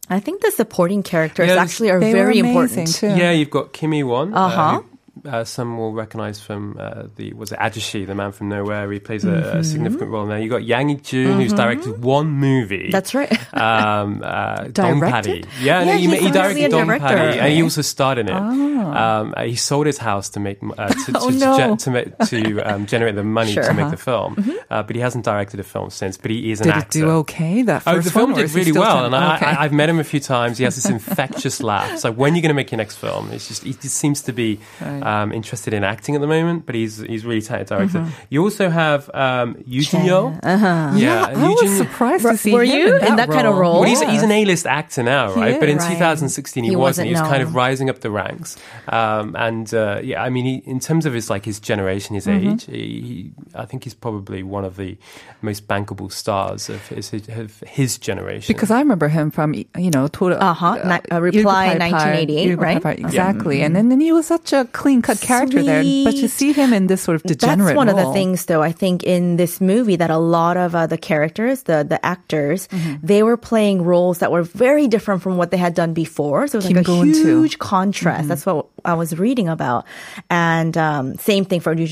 I 0.08 0.18
think 0.20 0.42
the 0.42 0.50
supporting 0.50 1.02
characters 1.04 1.48
Yeah, 1.48 1.54
actually 1.62 1.90
are 1.90 2.00
very 2.00 2.38
important. 2.40 2.94
too. 2.94 3.06
Yeah, 3.06 3.30
you've 3.30 3.50
got 3.50 3.72
Kim 3.72 3.92
Hee-won. 3.92 4.34
Uh-huh. 4.34 4.80
who, 4.80 4.89
uh, 5.26 5.44
some 5.44 5.76
will 5.78 5.92
recognize 5.92 6.40
from 6.40 6.76
uh, 6.78 7.04
the 7.16 7.32
was 7.34 7.52
it 7.52 7.58
Ajeossi, 7.58 8.06
the 8.06 8.14
man 8.14 8.32
from 8.32 8.48
nowhere. 8.48 8.90
He 8.90 8.98
plays 9.00 9.24
a, 9.24 9.58
a 9.58 9.64
significant 9.64 10.10
role 10.10 10.26
now. 10.26 10.36
You 10.36 10.48
got 10.48 10.64
Yang 10.64 10.90
Ik-jun, 10.90 11.40
who's 11.40 11.52
directed 11.52 12.02
one 12.02 12.28
movie. 12.30 12.84
Mm-hmm. 12.84 12.90
That's 12.90 13.14
right. 13.14 13.54
um, 13.54 14.22
uh, 14.24 14.64
Dong 14.72 15.00
Paddy. 15.00 15.44
Yeah, 15.60 15.84
no, 15.84 15.92
Yeah, 15.92 15.96
he, 15.98 16.06
he's 16.08 16.20
he 16.20 16.30
directed 16.30 16.64
a 16.64 16.68
Dong 16.68 16.86
director. 16.86 17.06
Paddy, 17.08 17.38
and 17.40 17.52
he 17.52 17.62
also 17.62 17.82
starred 17.82 18.18
in 18.18 18.28
it. 18.28 18.32
Um, 18.34 19.34
uh, 19.36 19.44
he 19.44 19.56
sold 19.56 19.86
his 19.86 19.98
house 19.98 20.30
to 20.30 20.40
make 20.40 20.58
uh, 20.62 20.88
to, 20.88 20.94
to, 21.12 21.18
Oh, 21.20 21.28
no. 21.28 21.76
to, 21.76 21.90
make, 21.90 22.18
to 22.18 22.60
um, 22.64 22.86
generate 22.86 23.14
the 23.14 23.24
money 23.24 23.52
Sure. 23.52 23.62
to 23.64 23.74
make 23.74 23.90
the 23.90 23.96
film. 23.96 24.36
Uh, 24.70 24.82
but 24.82 24.96
he 24.96 25.02
hasn't 25.02 25.24
directed 25.24 25.60
a 25.60 25.64
film 25.64 25.90
since. 25.90 26.16
But 26.16 26.30
he 26.30 26.50
is 26.50 26.60
an 26.60 26.70
actor. 26.70 26.98
Did 26.98 27.02
it 27.02 27.06
do 27.06 27.10
okay? 27.18 27.62
That 27.62 27.82
first 27.82 27.88
Oh, 27.88 27.94
first 27.96 28.04
the 28.06 28.10
film 28.12 28.34
did 28.34 28.50
really 28.54 28.72
well, 28.72 29.04
and 29.06 29.14
I, 29.14 29.36
okay. 29.36 29.46
I, 29.46 29.64
I've 29.64 29.72
met 29.72 29.88
him 29.88 29.98
a 29.98 30.04
few 30.04 30.20
times. 30.20 30.58
He 30.58 30.64
has 30.64 30.74
this 30.76 30.86
infectious 30.88 31.62
laugh. 31.62 31.98
So 31.98 32.08
like, 32.10 32.18
when 32.18 32.32
are 32.32 32.36
you 32.36 32.42
going 32.42 32.50
to 32.50 32.54
make 32.54 32.70
your 32.70 32.78
next 32.78 32.96
film? 32.96 33.30
It's 33.32 33.48
just 33.48 33.64
he 33.64 33.72
just 33.74 33.96
seems 33.96 34.22
to 34.22 34.32
be 34.32 34.58
Right. 34.80 35.02
Um, 35.10 35.28
interested 35.40 35.72
in 35.78 35.82
acting 35.94 36.14
at 36.16 36.20
the 36.24 36.30
moment, 36.36 36.58
but 36.66 36.74
he's 36.80 36.94
he's 37.12 37.24
really 37.28 37.42
talented 37.48 37.68
director. 37.74 38.00
Mm-hmm. 38.00 38.32
You 38.32 38.40
also 38.46 38.66
have 38.82 39.02
um, 39.24 39.48
Yu 39.72 39.82
Jin-yo. 39.90 40.20
Uh-huh. 40.42 40.92
Yeah, 41.04 41.26
I 41.26 41.48
was 41.60 41.72
surprised 41.84 42.24
to 42.26 42.36
see 42.44 42.52
Were 42.56 42.64
him 42.64 42.76
you 42.78 42.84
in 42.94 42.98
that, 43.00 43.08
in 43.10 43.16
that 43.20 43.28
kind 43.36 43.46
of 43.50 43.54
role? 43.62 43.80
Well, 43.80 43.88
he's, 43.92 44.02
he's 44.12 44.22
an 44.22 44.30
A-list 44.40 44.66
actor 44.66 45.02
now, 45.02 45.34
right? 45.34 45.58
But 45.60 45.68
in. 45.68 45.78
Right. 45.80 45.92
2016, 46.00 46.64
he, 46.64 46.70
He 46.70 46.76
wasn't. 46.76 47.06
He 47.08 47.12
was 47.14 47.20
wasn't 47.20 47.32
kind 47.34 47.42
of 47.46 47.54
rising 47.54 47.88
up 47.90 47.98
the 48.00 48.10
ranks. 48.10 48.56
Um, 48.88 49.34
and 49.46 49.66
uh, 49.74 50.00
yeah, 50.02 50.22
I 50.22 50.28
mean, 50.34 50.44
he, 50.50 50.54
in 50.70 50.78
terms 50.80 51.04
of 51.06 51.12
his 51.12 51.28
like 51.30 51.44
his 51.44 51.58
generation, 51.70 52.14
his 52.14 52.26
Mm-hmm. 52.26 52.48
age, 52.52 52.64
he, 52.66 52.84
he, 53.08 53.18
I 53.54 53.64
think 53.68 53.84
he's 53.84 53.94
probably 53.94 54.42
one 54.42 54.64
of 54.64 54.76
the 54.76 54.96
most 55.42 55.66
bankable 55.66 56.10
stars 56.12 56.68
of 56.68 56.80
his, 56.88 57.12
of 57.42 57.50
his 57.66 57.98
generation. 57.98 58.52
Because 58.54 58.70
I 58.70 58.78
remember 58.84 59.08
him 59.08 59.30
from, 59.30 59.54
you 59.54 59.90
know, 59.96 60.06
total, 60.08 60.38
Uh-huh, 60.50 60.74
ni- 60.84 61.08
uh, 61.10 61.20
Reply 61.20 61.64
1988, 61.78 62.54
right? 62.58 62.84
Exactly. 62.98 63.62
And 63.62 63.74
then, 63.74 63.88
then 63.90 64.00
he 64.00 64.12
was 64.12 64.26
such 64.26 64.52
a 64.52 64.64
clean 64.72 64.89
cut 64.98 65.20
character 65.22 65.62
there. 65.62 65.82
But 66.04 66.18
to 66.18 66.28
see 66.28 66.50
him 66.52 66.72
in 66.74 66.86
this 66.90 67.00
sort 67.02 67.14
of 67.14 67.22
degenerate 67.22 67.74
That's 67.74 67.76
one 67.78 67.88
of 67.88 67.94
the 67.96 68.10
things, 68.12 68.46
though. 68.50 68.62
I 68.62 68.72
think 68.74 69.04
in 69.06 69.36
this 69.38 69.60
movie 69.60 69.94
that 69.96 70.10
a 70.10 70.18
lot 70.18 70.56
of 70.58 70.74
uh, 70.74 70.86
the 70.90 70.98
characters, 70.98 71.62
the 71.70 71.86
the 71.86 71.98
actors, 72.04 72.66
Mm-hmm. 72.70 73.06
they 73.06 73.22
were 73.22 73.36
playing 73.36 73.82
roles 73.82 74.18
that 74.18 74.30
were 74.32 74.42
very 74.42 74.86
different 74.88 75.22
from 75.22 75.36
what 75.36 75.50
they 75.50 75.56
had 75.58 75.74
done 75.74 75.92
before. 75.94 76.46
So 76.48 76.56
it 76.56 76.60
was 76.64 76.66
Kim 76.66 76.76
like 76.76 76.86
a 76.86 76.90
Go-eun 76.90 77.14
too. 77.14 77.42
huge 77.42 77.58
contrast. 77.58 78.28
That's 78.28 78.46
what 78.46 78.66
I 78.84 78.94
was 78.94 79.18
reading 79.18 79.48
about. 79.48 79.84
And 80.28 80.76
um, 80.76 81.16
same 81.18 81.44
thing 81.44 81.60
for 81.60 81.72
Yu 81.72 81.86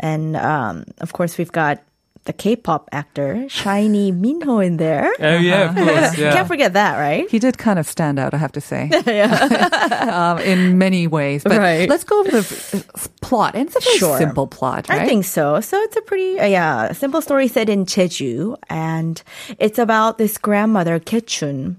And 0.00 0.36
um, 0.36 0.84
of 1.00 1.12
course, 1.12 1.38
we've 1.38 1.52
got 1.52 1.82
the 2.24 2.32
K-pop 2.32 2.88
actor 2.92 3.46
SHINee 3.48 4.12
Minho 4.12 4.58
in 4.58 4.76
there. 4.76 5.10
oh 5.18 5.36
yeah, 5.38 5.70
of 5.70 5.74
course, 5.76 6.18
yeah. 6.18 6.32
Can't 6.36 6.46
forget 6.48 6.74
that, 6.74 6.98
right? 6.98 7.28
He 7.30 7.38
did 7.38 7.56
kind 7.56 7.78
of 7.78 7.86
stand 7.86 8.18
out, 8.18 8.34
I 8.34 8.36
have 8.36 8.52
to 8.52 8.60
say, 8.60 8.90
um, 10.10 10.38
in 10.38 10.76
many 10.78 11.06
ways. 11.06 11.42
But 11.44 11.58
Right. 11.58 11.88
let's 11.88 12.04
go 12.04 12.20
over 12.20 12.30
the 12.30 12.84
plot. 13.22 13.54
And 13.54 13.66
it's 13.66 13.76
a 13.76 13.80
very 13.80 13.98
Sure. 13.98 14.18
simple 14.18 14.46
plot, 14.46 14.88
right? 14.88 15.02
I 15.02 15.06
think 15.06 15.24
so. 15.24 15.60
So 15.60 15.80
it's 15.82 15.96
a 15.96 16.02
pretty, 16.02 16.38
uh, 16.38 16.46
yeah, 16.46 16.92
simple 16.92 17.22
story 17.22 17.48
set 17.48 17.68
in 17.68 17.86
Jeju. 17.86 18.56
And 18.68 19.22
it's 19.58 19.78
about 19.78 20.18
this 20.18 20.36
grandmother, 20.38 21.00
Kechun. 21.00 21.76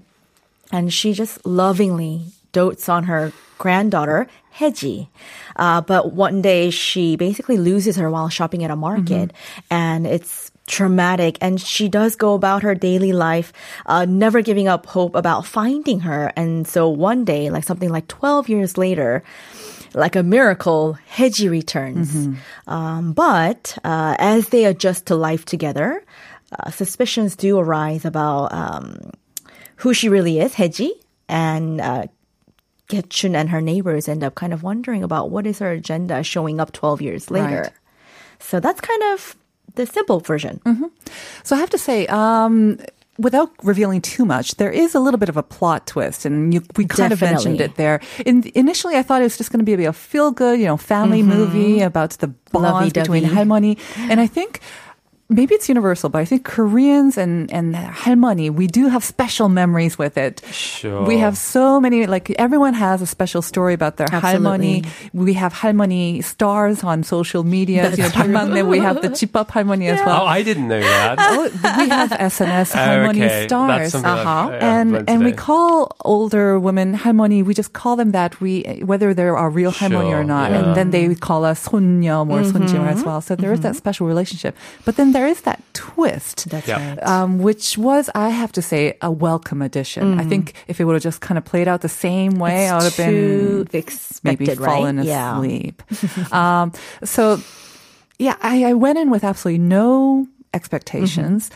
And 0.72 0.92
she 0.92 1.12
just 1.12 1.44
lovingly 1.46 2.22
dotes 2.52 2.88
on 2.88 3.04
her 3.04 3.32
granddaughter, 3.58 4.26
Heji. 4.56 5.08
Uh, 5.56 5.80
but 5.80 6.12
one 6.12 6.42
day 6.42 6.70
she 6.70 7.16
basically 7.16 7.56
loses 7.56 7.96
her 7.96 8.10
while 8.10 8.28
shopping 8.28 8.64
at 8.64 8.70
a 8.70 8.76
market. 8.76 9.32
And 9.70 10.06
it's 10.06 10.50
traumatic. 10.66 11.38
And 11.40 11.60
she 11.60 11.88
does 11.88 12.16
go 12.16 12.34
about 12.34 12.62
her 12.62 12.74
daily 12.74 13.12
life, 13.12 13.52
uh, 13.86 14.04
never 14.04 14.40
giving 14.42 14.68
up 14.68 14.86
hope 14.86 15.14
about 15.14 15.46
finding 15.46 16.00
her. 16.00 16.32
And 16.36 16.66
so 16.66 16.88
one 16.88 17.24
day, 17.24 17.50
like 17.50 17.64
something 17.64 17.88
like 17.90 18.06
12 18.08 18.48
years 18.48 18.78
later, 18.78 19.22
like 19.94 20.14
a 20.14 20.22
miracle, 20.22 20.96
Heji 21.12 21.50
returns. 21.50 22.14
Um, 22.66 23.12
but 23.12 23.76
uh, 23.82 24.14
as 24.18 24.50
they 24.50 24.64
adjust 24.64 25.06
to 25.06 25.16
life 25.16 25.44
together, 25.44 26.04
uh, 26.52 26.70
suspicions 26.70 27.34
do 27.34 27.58
arise 27.58 28.04
about 28.04 28.52
um, 28.52 29.10
who 29.76 29.94
she 29.94 30.08
really 30.08 30.38
is, 30.38 30.54
Heji, 30.54 30.90
and 31.28 31.80
uh, 31.80 32.06
Getchun 32.90 33.34
and 33.34 33.48
her 33.50 33.60
neighbors 33.60 34.08
end 34.08 34.24
up 34.24 34.34
kind 34.34 34.52
of 34.52 34.62
wondering 34.62 35.02
about 35.02 35.30
what 35.30 35.46
is 35.46 35.60
her 35.60 35.70
agenda 35.70 36.22
showing 36.22 36.60
up 36.60 36.72
12 36.72 37.00
years 37.00 37.30
later. 37.30 37.62
Right. 37.62 37.72
So 38.40 38.58
that's 38.58 38.80
kind 38.80 39.02
of 39.14 39.36
the 39.76 39.86
simple 39.86 40.18
version. 40.20 40.60
So 41.44 41.54
I 41.54 41.60
have 41.60 41.70
to 41.70 41.78
say, 41.78 42.06
um, 42.08 42.78
without 43.18 43.52
revealing 43.62 44.00
too 44.00 44.24
much, 44.24 44.56
there 44.56 44.70
is 44.72 44.94
a 44.94 45.00
little 45.00 45.18
bit 45.18 45.28
of 45.28 45.36
a 45.36 45.42
plot 45.42 45.86
twist, 45.86 46.24
and 46.24 46.52
you, 46.52 46.62
we 46.76 46.84
kind 46.86 47.12
of 47.12 47.20
mentioned 47.20 47.60
it 47.60 47.76
there. 47.76 48.00
In, 48.26 48.50
initially, 48.54 48.96
I 48.96 49.02
thought 49.02 49.20
it 49.20 49.24
was 49.24 49.36
just 49.36 49.52
going 49.52 49.64
to 49.64 49.76
be 49.76 49.84
a 49.84 49.92
feel 49.92 50.30
good, 50.32 50.58
you 50.58 50.66
know, 50.66 50.76
family 50.76 51.22
movie 51.22 51.80
about 51.82 52.10
the 52.18 52.28
bonds 52.50 52.92
between. 52.92 53.24
Halmoni, 53.24 53.78
and 54.10 54.20
I 54.20 54.26
think 54.26 54.60
maybe 55.29 55.55
it's 55.55 55.67
universal, 55.67 56.07
but 56.07 56.19
I 56.21 56.25
think 56.25 56.45
Koreans 56.45 57.17
and 57.17 57.49
and 57.51 57.73
할머니, 57.73 58.51
we 58.53 58.67
do 58.67 58.89
have 58.93 59.03
special 59.03 59.49
memories 59.49 59.97
with 59.97 60.19
it. 60.21 60.43
Sure. 60.53 61.01
We 61.01 61.17
have 61.17 61.33
so 61.35 61.81
many, 61.81 62.05
like 62.05 62.29
everyone 62.37 62.75
has 62.75 63.01
a 63.01 63.07
special 63.09 63.41
story 63.41 63.73
about 63.73 63.97
their 63.97 64.05
Absolutely. 64.05 64.85
할머니. 64.85 64.85
We 65.17 65.33
have 65.33 65.51
할머니 65.51 66.23
stars 66.23 66.83
on 66.85 67.01
social 67.01 67.41
media. 67.43 67.89
You 67.89 68.03
know, 68.05 68.09
방망내, 68.13 68.61
we 68.69 68.77
have 68.77 69.01
the 69.01 69.09
집밥 69.09 69.49
할머니 69.49 69.89
as 69.89 69.97
well. 70.05 70.21
Oh, 70.21 70.25
I 70.29 70.43
didn't 70.43 70.67
know 70.69 70.77
that. 70.79 71.17
Oh, 71.17 71.49
we 71.81 71.89
have 71.89 72.11
SNS 72.13 72.75
Oh, 72.75 72.85
할머니 72.85 73.25
okay. 73.25 73.47
stars. 73.49 73.67
That's 73.81 73.91
something 73.97 74.05
I've- 74.05 74.29
Uh-huh. 74.29 74.53
I've 74.53 74.61
And 74.61 74.91
learned 74.93 75.09
and 75.09 75.19
we 75.25 75.31
today. 75.33 75.41
call 75.41 75.89
older 76.05 76.59
women 76.61 76.93
할머니. 76.93 77.41
We 77.43 77.55
just 77.57 77.73
call 77.73 77.95
them 77.97 78.11
that. 78.13 78.37
We 78.39 78.61
whether 78.85 79.15
they're 79.17 79.33
our 79.41 79.49
real 79.49 79.71
할머니 79.73 80.13
or 80.13 80.21
Sure, 80.21 80.23
not, 80.23 80.51
yeah. 80.53 80.61
and 80.61 80.75
then 80.77 80.91
they 80.93 81.09
call 81.17 81.45
us 81.49 81.65
손녀 81.65 82.29
or 82.29 82.45
손지마 82.45 82.93
as 82.93 83.01
well. 83.03 83.21
So 83.25 83.33
there 83.35 83.49
is 83.57 83.61
that 83.65 83.73
special 83.75 84.05
relationship. 84.05 84.53
But 84.85 84.97
then 85.01 85.13
there 85.15 85.18
is 85.26 85.42
that 85.42 85.62
twist. 85.72 86.48
That's 86.50 86.66
Yeah. 86.68 86.90
right. 86.90 87.02
Um, 87.02 87.38
which 87.38 87.76
was, 87.78 88.10
I 88.14 88.28
have 88.30 88.52
to 88.52 88.62
say, 88.62 88.96
a 89.02 89.10
welcome 89.10 89.62
addition. 89.62 90.18
I 90.20 90.24
think 90.24 90.54
if 90.68 90.80
it 90.80 90.84
would 90.84 90.94
have 90.94 91.02
just 91.02 91.20
kind 91.20 91.38
of 91.38 91.44
played 91.44 91.68
out 91.68 91.80
the 91.80 91.88
same 91.88 92.38
way, 92.38 92.68
I 92.68 92.76
would 92.76 92.84
have 92.84 92.94
too 92.96 93.64
been 93.70 93.84
maybe 94.22 94.46
fallen 94.54 94.96
right? 94.98 95.06
Yeah. 95.06 95.36
asleep. 95.36 95.82
um, 96.32 96.72
so, 97.04 97.40
yeah, 98.18 98.36
I, 98.42 98.64
I 98.64 98.72
went 98.74 98.98
in 98.98 99.10
with 99.10 99.24
absolutely 99.24 99.58
no 99.58 100.26
expectations. 100.52 101.50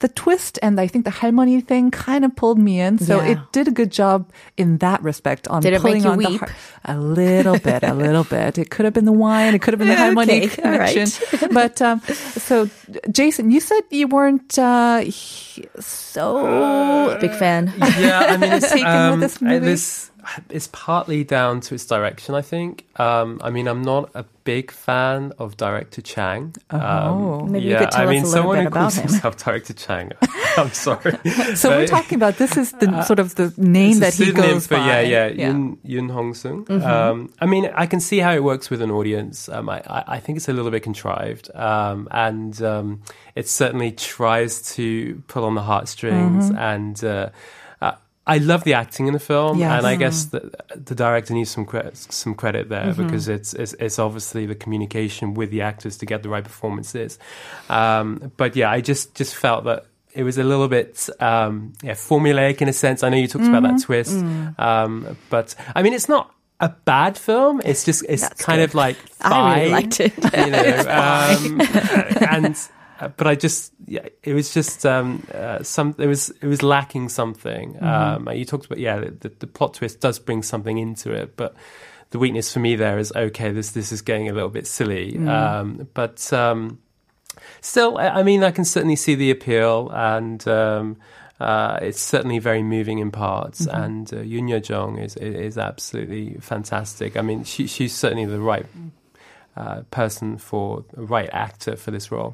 The 0.00 0.08
twist 0.08 0.58
and 0.62 0.80
I 0.80 0.86
think 0.86 1.04
the 1.04 1.10
halmoni 1.10 1.60
thing 1.66 1.90
kind 1.90 2.24
of 2.24 2.34
pulled 2.34 2.58
me 2.58 2.80
in. 2.80 2.98
So 2.98 3.20
Yeah. 3.20 3.32
it 3.32 3.38
did 3.52 3.68
a 3.68 3.70
good 3.70 3.92
job 3.92 4.30
in 4.56 4.78
that 4.78 5.02
respect 5.02 5.46
on 5.48 5.60
Did 5.62 5.74
it 5.74 5.82
make 5.84 6.02
pulling 6.02 6.02
you 6.04 6.10
on 6.10 6.18
the 6.18 6.28
weep? 6.30 6.40
heart. 6.40 6.52
A 6.86 6.96
little 6.98 7.58
bit, 7.58 7.82
a 7.84 7.92
little 7.92 8.24
bit. 8.24 8.56
It 8.56 8.70
could 8.70 8.86
have 8.86 8.94
been 8.94 9.04
the 9.04 9.12
wine. 9.12 9.54
It 9.54 9.60
could 9.60 9.74
have 9.74 9.78
been 9.78 9.88
the 9.88 9.94
halmoni 10.04 10.44
Okay, 10.50 10.62
all 10.62 10.78
right. 10.78 10.92
connection. 10.92 11.52
But 11.52 11.82
um, 11.82 12.00
so, 12.48 12.68
Jason, 13.10 13.50
you 13.50 13.60
said 13.60 13.82
you 13.90 14.08
weren't 14.08 14.58
uh, 14.58 15.00
he- 15.00 15.68
so 15.80 17.18
Big 17.20 17.32
fan. 17.34 17.72
yeah, 17.78 18.20
I 18.32 18.36
mean, 18.38 18.52
it's, 18.52 18.70
Taken 18.72 18.86
with 18.86 19.12
um, 19.14 19.20
this 19.20 19.36
uh, 19.36 19.44
movie? 19.44 19.58
this- 19.66 20.10
it's 20.48 20.68
partly 20.72 21.24
down 21.24 21.60
to 21.62 21.74
its 21.74 21.86
direction, 21.86 22.34
I 22.34 22.42
think. 22.42 22.86
Um, 22.96 23.40
I 23.42 23.50
mean, 23.50 23.68
I'm 23.68 23.82
not 23.82 24.10
a 24.14 24.24
big 24.44 24.70
fan 24.70 25.32
of 25.38 25.56
director 25.56 26.02
Chang. 26.02 26.54
Oh. 26.70 27.40
Um, 27.40 27.52
Maybe 27.52 27.66
you 27.66 27.76
could 27.76 27.90
tell 27.90 28.02
I 28.02 28.04
us 28.04 28.10
mean, 28.10 28.22
a 28.22 28.26
little 28.26 28.30
someone 28.32 28.56
bit 28.56 28.62
who 28.62 28.68
about 28.68 28.80
calls 28.80 28.96
him. 28.96 29.08
himself 29.08 29.36
director 29.44 29.72
Chang. 29.74 30.12
I'm 30.56 30.72
sorry. 30.72 31.16
So 31.54 31.70
we're 31.70 31.86
talking 31.86 32.16
about 32.16 32.36
this 32.36 32.56
is 32.56 32.72
the 32.72 33.02
sort 33.10 33.18
of 33.18 33.34
the 33.36 33.54
name 33.56 34.00
that 34.00 34.14
he 34.14 34.32
goes 34.32 34.66
for, 34.66 34.76
by. 34.76 34.86
Yeah, 34.86 35.00
yeah, 35.00 35.26
Yun, 35.28 35.78
Yun 35.84 36.08
Hong 36.08 36.34
Sung. 36.34 36.70
Um, 36.70 37.32
I 37.40 37.46
mean, 37.46 37.70
I 37.74 37.86
can 37.86 38.00
see 38.00 38.18
how 38.18 38.32
it 38.32 38.42
works 38.42 38.70
with 38.70 38.82
an 38.82 38.90
audience. 38.90 39.48
Um, 39.48 39.68
I, 39.68 39.82
I, 39.86 40.04
I 40.16 40.20
think 40.20 40.36
it's 40.36 40.48
a 40.48 40.52
little 40.52 40.70
bit 40.70 40.82
contrived, 40.82 41.54
um, 41.54 42.08
and 42.10 42.60
um, 42.62 43.02
it 43.34 43.48
certainly 43.48 43.92
tries 43.92 44.62
to 44.74 45.22
pull 45.28 45.44
on 45.44 45.54
the 45.54 45.62
heartstrings. 45.62 46.50
And 46.50 47.02
uh, 47.04 47.10
uh, 47.10 47.30
I 48.34 48.38
love 48.38 48.62
the 48.64 48.74
acting 48.74 49.06
in 49.08 49.12
the 49.12 49.18
film, 49.32 49.58
Yes. 49.58 49.72
and 49.78 49.86
I 49.86 49.96
guess 49.96 50.26
the, 50.26 50.50
the 50.74 50.94
director 50.94 51.34
needs 51.34 51.50
some 51.50 51.64
credit, 51.66 51.96
some 51.96 52.34
credit 52.34 52.68
there 52.68 52.94
because 52.94 53.28
it's, 53.28 53.52
it's 53.54 53.74
it's 53.74 53.98
obviously 53.98 54.46
the 54.46 54.54
communication 54.54 55.34
with 55.34 55.50
the 55.50 55.62
actors 55.62 55.96
to 55.98 56.06
get 56.06 56.22
the 56.22 56.28
right 56.28 56.44
performances. 56.44 57.18
Um, 57.68 58.32
but 58.36 58.56
yeah, 58.56 58.70
I 58.70 58.80
just 58.80 59.14
just 59.14 59.34
felt 59.34 59.64
that 59.64 59.86
it 60.12 60.22
was 60.24 60.38
a 60.38 60.44
little 60.44 60.68
bit 60.68 61.08
um, 61.20 61.72
yeah, 61.82 61.94
formulaic 61.94 62.60
in 62.62 62.68
a 62.68 62.72
sense. 62.72 63.02
I 63.02 63.08
know 63.10 63.16
you 63.16 63.28
talked 63.28 63.46
about 63.46 63.62
that 63.62 63.80
twist, 63.82 64.16
um, 64.58 65.16
but 65.28 65.54
I 65.74 65.82
mean, 65.82 65.92
it's 65.94 66.08
not 66.08 66.34
a 66.60 66.68
bad 66.84 67.16
film. 67.16 67.60
It's 67.64 67.84
just 67.84 68.04
it's 68.08 68.28
kind 68.42 68.60
of 68.60 68.74
like 68.74 68.96
fine, 68.96 69.32
I 69.32 69.58
really 69.60 69.70
liked 69.72 70.00
it. 70.00 70.12
you 70.36 70.50
know, 70.50 70.68
um, 70.88 71.60
and 72.28 72.56
but 73.08 73.26
I 73.26 73.34
just 73.34 73.72
yeah, 73.86 74.08
it 74.22 74.34
was 74.34 74.52
just 74.52 74.84
um, 74.86 75.26
uh, 75.34 75.62
some 75.62 75.94
it 75.98 76.06
was 76.06 76.30
it 76.40 76.46
was 76.46 76.62
lacking 76.62 77.08
something. 77.08 77.82
Um, 77.82 78.28
you 78.32 78.44
talked 78.44 78.66
about 78.66 78.78
yeah, 78.78 78.98
the, 78.98 79.30
the 79.38 79.46
plot 79.46 79.74
twist 79.74 80.00
does 80.00 80.18
bring 80.18 80.42
something 80.42 80.78
into 80.78 81.12
it, 81.12 81.36
but. 81.36 81.54
The 82.12 82.18
weakness 82.18 82.52
for 82.52 82.58
me 82.58 82.74
there 82.74 82.98
is 82.98 83.12
okay. 83.14 83.52
This 83.52 83.70
this 83.70 83.92
is 83.92 84.02
getting 84.02 84.28
a 84.28 84.32
little 84.32 84.48
bit 84.48 84.66
silly, 84.66 85.16
um, 85.28 85.86
but 85.94 86.32
um, 86.32 86.80
still, 87.60 87.98
I 87.98 88.08
I 88.08 88.22
mean, 88.24 88.42
I 88.42 88.50
can 88.50 88.64
certainly 88.64 88.96
see 88.96 89.14
the 89.14 89.30
appeal, 89.30 89.90
and 89.94 90.44
um, 90.48 90.96
uh, 91.38 91.78
it's 91.80 92.00
certainly 92.00 92.38
very 92.38 92.62
moving 92.62 92.98
in 92.98 93.12
parts. 93.12 93.66
And 93.66 94.12
uh, 94.12 94.16
Yoon 94.16 94.50
Yo 94.50 94.58
Jong 94.58 94.98
is 94.98 95.16
is 95.16 95.56
absolutely 95.56 96.34
fantastic. 96.40 97.16
I 97.16 97.22
mean, 97.22 97.44
she, 97.44 97.66
she's 97.66 97.94
certainly 97.94 98.26
the 98.26 98.40
right. 98.40 98.66
Uh, 99.60 99.82
person 99.90 100.38
for 100.38 100.82
the 100.96 101.04
right 101.04 101.28
actor 101.36 101.76
for 101.76 101.90
this 101.90 102.08
role. 102.08 102.32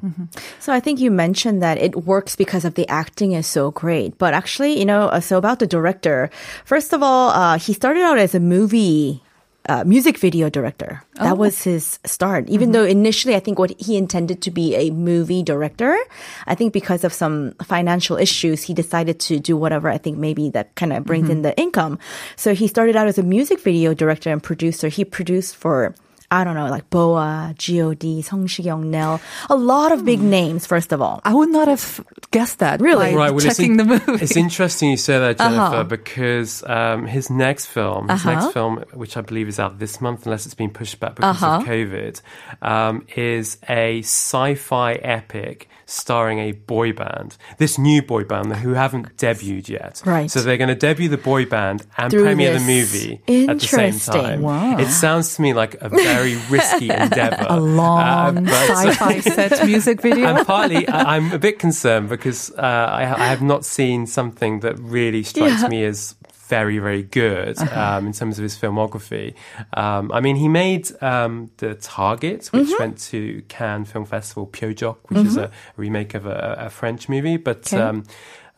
So 0.63 0.71
I 0.71 0.79
think 0.79 1.03
you 1.03 1.11
mentioned 1.11 1.59
that 1.59 1.75
it 1.75 2.07
works 2.07 2.39
because 2.39 2.63
of 2.63 2.79
the 2.79 2.87
acting 2.87 3.33
is 3.33 3.45
so 3.45 3.71
great. 3.71 4.15
But 4.15 4.33
actually, 4.33 4.79
you 4.79 4.85
know, 4.87 5.11
uh, 5.11 5.19
so 5.19 5.35
about 5.35 5.59
the 5.59 5.67
director, 5.67 6.31
first 6.63 6.93
of 6.93 7.03
all, 7.03 7.35
uh, 7.35 7.59
he 7.59 7.73
started 7.73 8.03
out 8.07 8.17
as 8.17 8.31
a 8.33 8.39
movie. 8.39 9.19
Uh, 9.67 9.83
music 9.83 10.15
video 10.17 10.47
director. 10.47 11.03
That 11.19 11.35
was 11.35 11.67
his 11.67 11.99
start. 12.07 12.47
Even 12.47 12.71
though 12.71 12.87
initially 12.87 13.35
I 13.35 13.43
think 13.43 13.59
what 13.59 13.75
he 13.75 13.99
intended 13.99 14.39
to 14.47 14.51
be 14.51 14.79
a 14.79 14.95
movie 14.95 15.43
director, 15.43 15.99
I 16.47 16.55
think 16.55 16.71
because 16.71 17.03
of 17.03 17.11
some 17.11 17.51
financial 17.67 18.15
issues, 18.15 18.63
he 18.63 18.71
decided 18.71 19.19
to 19.27 19.43
do 19.43 19.59
whatever 19.59 19.91
I 19.91 19.99
think 19.99 20.15
maybe 20.15 20.47
that 20.55 20.71
kind 20.79 20.95
of 20.95 21.03
brings 21.03 21.27
in 21.27 21.43
the 21.43 21.51
income. 21.59 21.99
So 22.39 22.55
he 22.55 22.71
started 22.71 22.95
out 22.95 23.11
as 23.11 23.19
a 23.19 23.27
music 23.27 23.59
video 23.59 23.91
director 23.91 24.31
and 24.31 24.39
producer. 24.39 24.87
He 24.87 25.03
produced 25.03 25.59
for 25.59 25.91
I 26.29 26.43
don't 26.43 26.55
know, 26.55 26.69
like 26.69 26.89
Boa, 26.89 27.53
G.O.D., 27.57 28.21
Song 28.23 28.47
Shikyung, 28.47 28.85
Nell, 28.85 29.21
a 29.49 29.55
lot 29.55 29.93
of 29.93 30.03
big 30.03 30.19
hmm. 30.19 30.29
names, 30.29 30.65
first 30.65 30.91
of 30.91 31.01
all. 31.01 31.21
I 31.23 31.33
would 31.33 31.49
not 31.49 31.69
have 31.69 32.05
guessed 32.31 32.59
that, 32.59 32.81
really, 32.81 33.15
right, 33.15 33.31
well, 33.31 33.39
checking 33.39 33.71
in, 33.71 33.77
the 33.77 33.85
movie. 33.85 34.23
It's 34.23 34.35
interesting 34.35 34.91
you 34.91 34.97
say 34.97 35.17
that, 35.19 35.39
uh-huh. 35.39 35.49
Jennifer, 35.49 35.75
uh-huh. 35.75 35.83
because 35.85 36.63
um, 36.63 37.05
his 37.05 37.29
next 37.29 37.67
film, 37.67 38.09
his 38.09 38.25
uh-huh. 38.25 38.33
next 38.33 38.53
film, 38.53 38.83
which 38.93 39.15
I 39.15 39.21
believe 39.21 39.47
is 39.47 39.57
out 39.57 39.79
this 39.79 40.01
month, 40.01 40.25
unless 40.25 40.45
it's 40.45 40.55
been 40.55 40.69
pushed 40.69 40.99
back 40.99 41.15
because 41.15 41.41
uh-huh. 41.41 41.61
of 41.61 41.63
COVID, 41.63 42.21
um, 42.61 43.07
is 43.15 43.57
a 43.69 43.99
sci-fi 43.99 44.93
epic 44.93 45.69
starring 45.89 46.37
a 46.39 46.51
boy 46.51 46.91
band. 46.91 47.37
This 47.57 47.77
new 47.79 48.01
boy 48.01 48.25
band 48.25 48.53
who 48.57 48.73
haven't 48.73 49.15
debuted 49.17 49.69
yet. 49.69 50.01
Right. 50.05 50.29
So 50.29 50.41
they're 50.41 50.57
going 50.57 50.67
to 50.67 50.75
debut 50.75 51.07
the 51.07 51.17
boy 51.17 51.45
band 51.45 51.85
and 51.97 52.11
Through 52.11 52.25
premiere 52.25 52.53
the 52.53 52.59
movie 52.59 53.21
at 53.49 53.59
the 53.59 53.65
same 53.65 53.97
time. 53.97 54.41
Wow. 54.41 54.77
It 54.77 54.89
sounds 54.89 55.35
to 55.37 55.41
me 55.41 55.53
like 55.53 55.75
a 55.81 55.87
very 55.87 56.35
risky 56.49 56.89
endeavor. 57.05 57.45
a 57.47 57.59
long 57.59 58.47
Uh, 58.47 58.51
sci-fi 58.51 59.19
set 59.21 59.65
music 59.65 60.01
video. 60.01 60.25
and 60.27 60.45
partly 60.45 60.87
I'm 60.89 61.31
a 61.31 61.39
bit 61.39 61.57
concerned 61.57 62.09
because 62.09 62.51
uh, 62.51 62.61
I, 62.61 63.03
I 63.03 63.27
have 63.27 63.41
not 63.41 63.63
seen 63.63 64.05
something 64.07 64.59
that 64.59 64.77
really 64.79 65.23
strikes 65.23 65.61
Yeah. 65.61 65.69
me 65.69 65.85
as 65.85 66.15
very, 66.47 66.79
very 66.79 67.03
good 67.03 67.57
Uh-huh. 67.59 67.97
um, 67.97 68.07
in 68.07 68.13
terms 68.13 68.39
of 68.39 68.43
his 68.43 68.57
filmography. 68.57 69.33
Um, 69.73 70.11
I 70.11 70.19
mean, 70.21 70.35
he 70.37 70.47
made 70.47 70.85
um, 71.03 71.51
The 71.57 71.75
Target, 71.75 72.47
which 72.47 72.67
Mm-hmm. 72.67 72.79
went 72.83 72.97
to 73.11 73.41
Cannes 73.49 73.85
Film 73.85 74.05
Festival, 74.05 74.47
Pyojok, 74.47 74.97
which 75.09 75.25
is 75.25 75.37
a 75.37 75.51
remake 75.75 76.13
of 76.13 76.25
a, 76.25 76.55
a 76.67 76.69
French 76.69 77.09
movie. 77.09 77.37
But 77.37 77.73
Okay. 77.73 78.01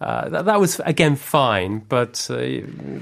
Uh, 0.01 0.29
that, 0.29 0.45
that 0.45 0.59
was 0.59 0.79
again 0.85 1.15
fine, 1.17 1.79
but 1.89 2.25
uh, 2.29 2.37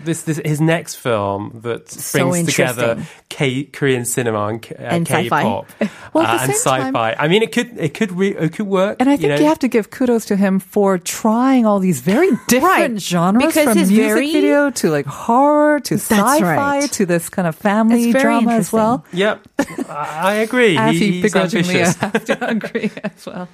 this, 0.04 0.24
this 0.24 0.38
his 0.44 0.60
next 0.60 0.96
film 0.96 1.60
that 1.64 1.90
So 1.90 2.30
brings 2.30 2.50
together. 2.50 3.04
K, 3.30 3.66
Korean 3.66 4.04
cinema 4.06 4.48
and, 4.48 4.66
uh, 4.72 4.76
and 4.82 5.06
K-pop 5.06 5.68
Well, 6.14 6.26
uh, 6.26 6.40
and 6.42 6.54
same 6.56 6.82
time- 6.82 6.94
sci-fi. 6.96 7.16
I 7.20 7.28
mean, 7.28 7.44
it 7.44 7.52
could 7.52 7.78
it 7.78 7.94
could 7.94 8.12
re- 8.14 8.36
it 8.36 8.54
could 8.54 8.66
work. 8.68 8.98
And 9.00 9.10
I 9.10 9.18
think 9.18 9.34
you, 9.34 9.44
know. 9.44 9.50
have 9.50 9.60
to 9.60 9.68
give 9.68 9.92
kudos 9.92 10.26
to 10.26 10.36
him 10.36 10.60
for 10.60 10.98
trying 10.98 11.66
all 11.68 11.80
these 11.80 12.00
very 12.00 12.30
different 12.48 12.94
Right. 12.94 13.00
genres 13.02 13.46
Because 13.54 13.66
from 13.70 13.78
music 13.78 13.96
very- 13.98 14.32
video 14.32 14.72
to 14.72 14.90
like 14.90 15.06
horror 15.06 15.80
to 15.82 15.96
sci-fi 15.96 16.42
right. 16.42 16.92
to 16.94 17.06
this 17.06 17.30
kind 17.30 17.48
of 17.48 17.56
family 17.56 18.12
drama 18.12 18.54
as 18.54 18.74
well. 18.74 19.06
Yep, 19.14 19.48
I 19.90 20.20
I 20.28 20.34
agree. 20.36 20.78
As 20.78 20.96
he 20.98 21.12
He- 21.12 21.22
he's 21.22 21.36
ambitious. 21.36 21.96
have 22.02 22.26
to 22.26 22.50
agree 22.50 22.90
as 23.04 23.26
well. 23.26 23.48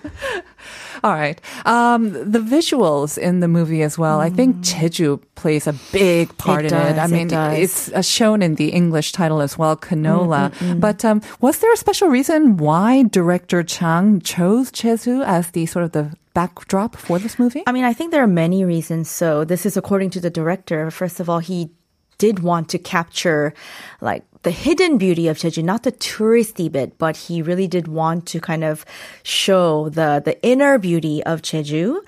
All 1.07 1.13
right. 1.13 1.39
Um, 1.65 2.11
the 2.13 2.39
visuals 2.39 3.17
in 3.17 3.41
the 3.41 3.47
movie 3.47 3.83
as 3.83 3.97
well. 3.97 4.21
I 4.21 4.29
think 4.29 4.57
Jeju 4.57 5.21
plays 5.35 5.67
a 5.67 5.73
big 5.91 6.35
part 6.37 6.63
It 6.65 6.71
in 6.71 6.77
it. 6.77 6.81
I 6.81 6.93
does, 6.93 7.11
it 7.11 7.15
mean, 7.15 7.27
does. 7.27 7.57
it's 7.59 7.91
uh, 7.91 8.01
shown 8.01 8.41
in 8.41 8.55
the 8.55 8.69
English 8.69 9.11
title 9.11 9.41
as 9.41 9.57
well, 9.57 9.75
Canola. 9.75 10.51
But 10.79 11.03
um, 11.03 11.21
was 11.41 11.59
there 11.59 11.73
a 11.73 11.77
special 11.77 12.07
reason 12.07 12.55
why 12.57 13.03
director 13.03 13.63
Chang 13.63 14.21
chose 14.21 14.71
Jeju 14.71 15.25
as 15.25 15.51
the 15.51 15.65
sort 15.65 15.85
of 15.85 15.91
the 15.91 16.15
backdrop 16.33 16.95
for 16.95 17.19
this 17.19 17.37
movie? 17.37 17.63
I 17.67 17.71
mean, 17.71 17.83
I 17.83 17.93
think 17.93 18.11
there 18.11 18.23
are 18.23 18.27
many 18.27 18.63
reasons. 18.63 19.09
So 19.09 19.43
this 19.43 19.65
is 19.65 19.75
according 19.75 20.11
to 20.11 20.19
the 20.21 20.29
director. 20.29 20.89
First 20.89 21.19
of 21.19 21.29
all, 21.29 21.39
he 21.39 21.69
did 22.17 22.39
want 22.39 22.69
to 22.69 22.78
capture 22.78 23.54
like 24.02 24.23
the 24.43 24.52
hidden 24.52 24.97
beauty 24.97 25.28
of 25.28 25.38
Jeju, 25.38 25.63
not 25.63 25.84
the 25.84 25.91
touristy 25.91 26.69
bit, 26.71 26.97
but 26.97 27.15
he 27.15 27.41
really 27.41 27.67
did 27.67 27.88
want 27.88 28.26
to 28.28 28.39
kind 28.39 28.63
of 28.63 28.86
show 29.23 29.89
the 29.89 30.21
the 30.23 30.41
inner 30.43 30.78
beauty 30.78 31.23
of 31.23 31.41
Jeju. 31.41 31.99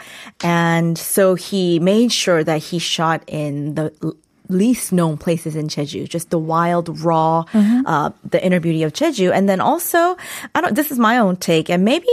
And 0.44 0.98
so 0.98 1.36
he 1.36 1.80
made 1.80 2.12
sure 2.12 2.44
that 2.44 2.62
he 2.64 2.80
shot 2.80 3.24
in 3.28 3.76
the 3.76 4.16
least 4.48 4.92
known 4.92 5.18
places 5.18 5.56
in 5.56 5.68
Jeju, 5.68 6.08
just 6.08 6.30
the 6.30 6.38
wild, 6.38 7.00
raw, 7.00 7.46
uh, 7.86 8.12
the 8.30 8.44
inner 8.46 8.60
beauty 8.60 8.84
of 8.84 8.94
Jeju. 8.94 9.32
And 9.34 9.50
then 9.50 9.60
also, 9.60 10.18
I 10.54 10.62
don't, 10.62 10.76
this 10.76 10.92
is 10.92 11.00
my 11.00 11.18
own 11.18 11.36
take, 11.38 11.70
and 11.70 11.84
maybe 11.84 12.08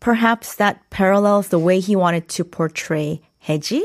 perhaps 0.00 0.56
that 0.56 0.88
parallels 0.90 1.48
the 1.48 1.58
way 1.58 1.80
he 1.80 1.94
wanted 1.94 2.28
to 2.30 2.44
portray 2.44 3.20
Heji. 3.46 3.82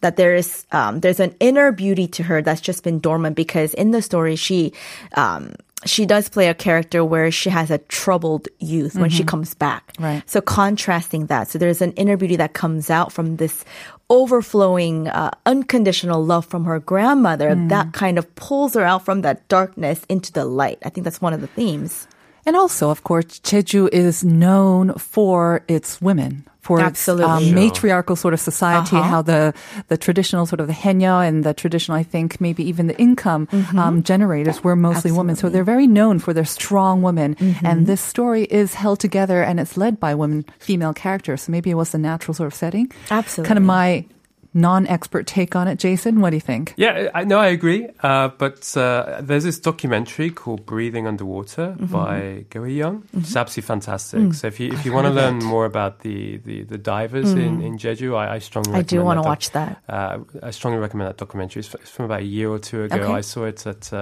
That 0.00 0.16
there 0.16 0.34
is 0.34 0.66
um, 0.72 1.00
there's 1.00 1.20
an 1.20 1.34
inner 1.40 1.72
beauty 1.72 2.06
to 2.08 2.22
her 2.24 2.42
that's 2.42 2.60
just 2.60 2.84
been 2.84 3.00
dormant 3.00 3.36
because 3.36 3.74
in 3.74 3.90
the 3.90 4.02
story 4.02 4.36
she 4.36 4.72
um, 5.16 5.54
she 5.86 6.06
does 6.06 6.28
play 6.28 6.48
a 6.48 6.54
character 6.54 7.04
where 7.04 7.30
she 7.30 7.50
has 7.50 7.70
a 7.70 7.78
troubled 7.78 8.48
youth 8.58 8.96
when 8.96 9.10
she 9.10 9.22
comes 9.24 9.54
back. 9.54 9.92
Right. 9.98 10.22
So 10.28 10.40
contrasting 10.40 11.26
that, 11.26 11.48
so 11.48 11.58
there's 11.58 11.82
an 11.82 11.92
inner 11.92 12.16
beauty 12.16 12.36
that 12.36 12.54
comes 12.54 12.90
out 12.90 13.12
from 13.12 13.36
this 13.36 13.64
overflowing, 14.10 15.08
uh, 15.08 15.30
unconditional 15.46 16.24
love 16.24 16.46
from 16.46 16.64
her 16.64 16.80
grandmother 16.80 17.54
that 17.68 17.92
kind 17.92 18.18
of 18.18 18.34
pulls 18.34 18.74
her 18.74 18.82
out 18.82 19.04
from 19.04 19.22
that 19.22 19.46
darkness 19.48 20.04
into 20.08 20.32
the 20.32 20.44
light. 20.44 20.78
I 20.84 20.90
think 20.90 21.04
that's 21.04 21.20
one 21.20 21.32
of 21.32 21.40
the 21.40 21.48
themes. 21.48 22.06
And 22.46 22.56
also, 22.56 22.90
of 22.90 23.04
course, 23.04 23.40
Jeju 23.40 23.88
is 23.92 24.22
known 24.22 24.94
for 24.94 25.64
its 25.68 26.00
women, 26.02 26.46
for 26.64 26.80
Absolutely. 26.80 27.24
its 27.28 27.32
um, 27.36 27.44
Sure. 27.44 27.54
matriarchal 27.60 28.16
sort 28.16 28.32
of 28.32 28.40
society, 28.40 28.96
Uh-huh. 28.96 29.08
how 29.14 29.20
the, 29.22 29.52
the 29.92 29.98
traditional 30.00 30.46
sort 30.48 30.60
of 30.60 30.66
the 30.66 30.72
haenyeo 30.72 31.20
and 31.20 31.44
the 31.44 31.52
traditional, 31.52 32.00
I 32.00 32.04
think, 32.04 32.40
maybe 32.40 32.64
even 32.64 32.86
the 32.88 32.96
income 32.96 33.48
um, 33.76 34.02
generators 34.02 34.64
were 34.64 34.74
mostly 34.74 35.12
women. 35.12 35.36
So 35.36 35.44
Mm-hmm. 35.44 35.44
Absolutely. 35.44 35.44
Mm-hmm. 35.44 35.52
they're 35.54 35.74
very 35.76 35.86
known 35.86 36.16
for 36.24 36.32
their 36.32 36.48
strong 36.48 37.02
women. 37.04 37.36
And 37.62 37.86
this 37.86 38.00
story 38.00 38.44
is 38.48 38.72
held 38.72 38.98
together 38.98 39.42
and 39.44 39.60
it's 39.60 39.76
led 39.76 40.00
by 40.00 40.14
women, 40.16 40.44
female 40.58 40.94
characters. 40.96 41.42
So 41.44 41.52
maybe 41.52 41.68
it 41.70 41.76
was 41.76 41.90
the 41.92 41.98
natural 42.00 42.32
sort 42.32 42.46
of 42.48 42.54
setting. 42.54 42.88
Absolutely. 43.12 43.48
Kind 43.48 43.58
of 43.60 43.64
my 43.68 44.06
non-expert 44.54 45.26
take 45.26 45.56
on 45.56 45.66
it. 45.68 45.78
Jason, 45.78 46.20
what 46.20 46.30
do 46.30 46.36
you 46.36 46.40
think? 46.40 46.74
Yeah, 46.76 47.10
I 47.14 47.24
know 47.24 47.38
I 47.38 47.48
agree. 47.48 47.88
Uh, 48.00 48.28
but 48.28 48.74
uh, 48.76 49.20
there's 49.20 49.44
this 49.44 49.58
documentary 49.58 50.30
called 50.30 50.64
"Breathing 50.64 51.06
Underwater" 51.06 51.74
Mm-hmm. 51.78 51.86
by 51.86 52.44
Go 52.50 52.64
Young. 52.64 53.02
It's 53.12 53.34
absolutely 53.36 53.66
fantastic. 53.66 54.20
Mm. 54.20 54.34
So 54.34 54.46
if 54.46 54.60
you 54.60 54.72
if 54.72 54.84
you 54.86 54.92
want 54.92 55.06
to 55.06 55.12
learn 55.12 55.38
more 55.38 55.64
about 55.66 56.00
the, 56.00 56.38
the, 56.38 56.62
the 56.62 56.78
divers 56.78 57.32
in, 57.32 57.60
in 57.60 57.78
Jeju, 57.78 58.16
I, 58.16 58.34
I 58.36 58.38
strongly 58.38 58.72
Mm. 58.72 58.76
I 58.76 58.82
do 58.82 59.02
want 59.02 59.18
to 59.18 59.22
doc- 59.22 59.28
watch 59.28 59.50
that. 59.50 59.82
Uh, 59.88 60.18
I 60.42 60.50
strongly 60.52 60.78
recommend 60.78 61.08
that 61.08 61.16
documentary. 61.18 61.60
It's 61.60 61.74
it's 61.74 61.90
from 61.90 62.06
about 62.06 62.20
a 62.20 62.24
year 62.24 62.48
or 62.48 62.58
two 62.58 62.84
ago. 62.84 62.96
Okay. 62.96 63.12
I 63.12 63.20
saw 63.20 63.44
it 63.44 63.66
at. 63.66 63.92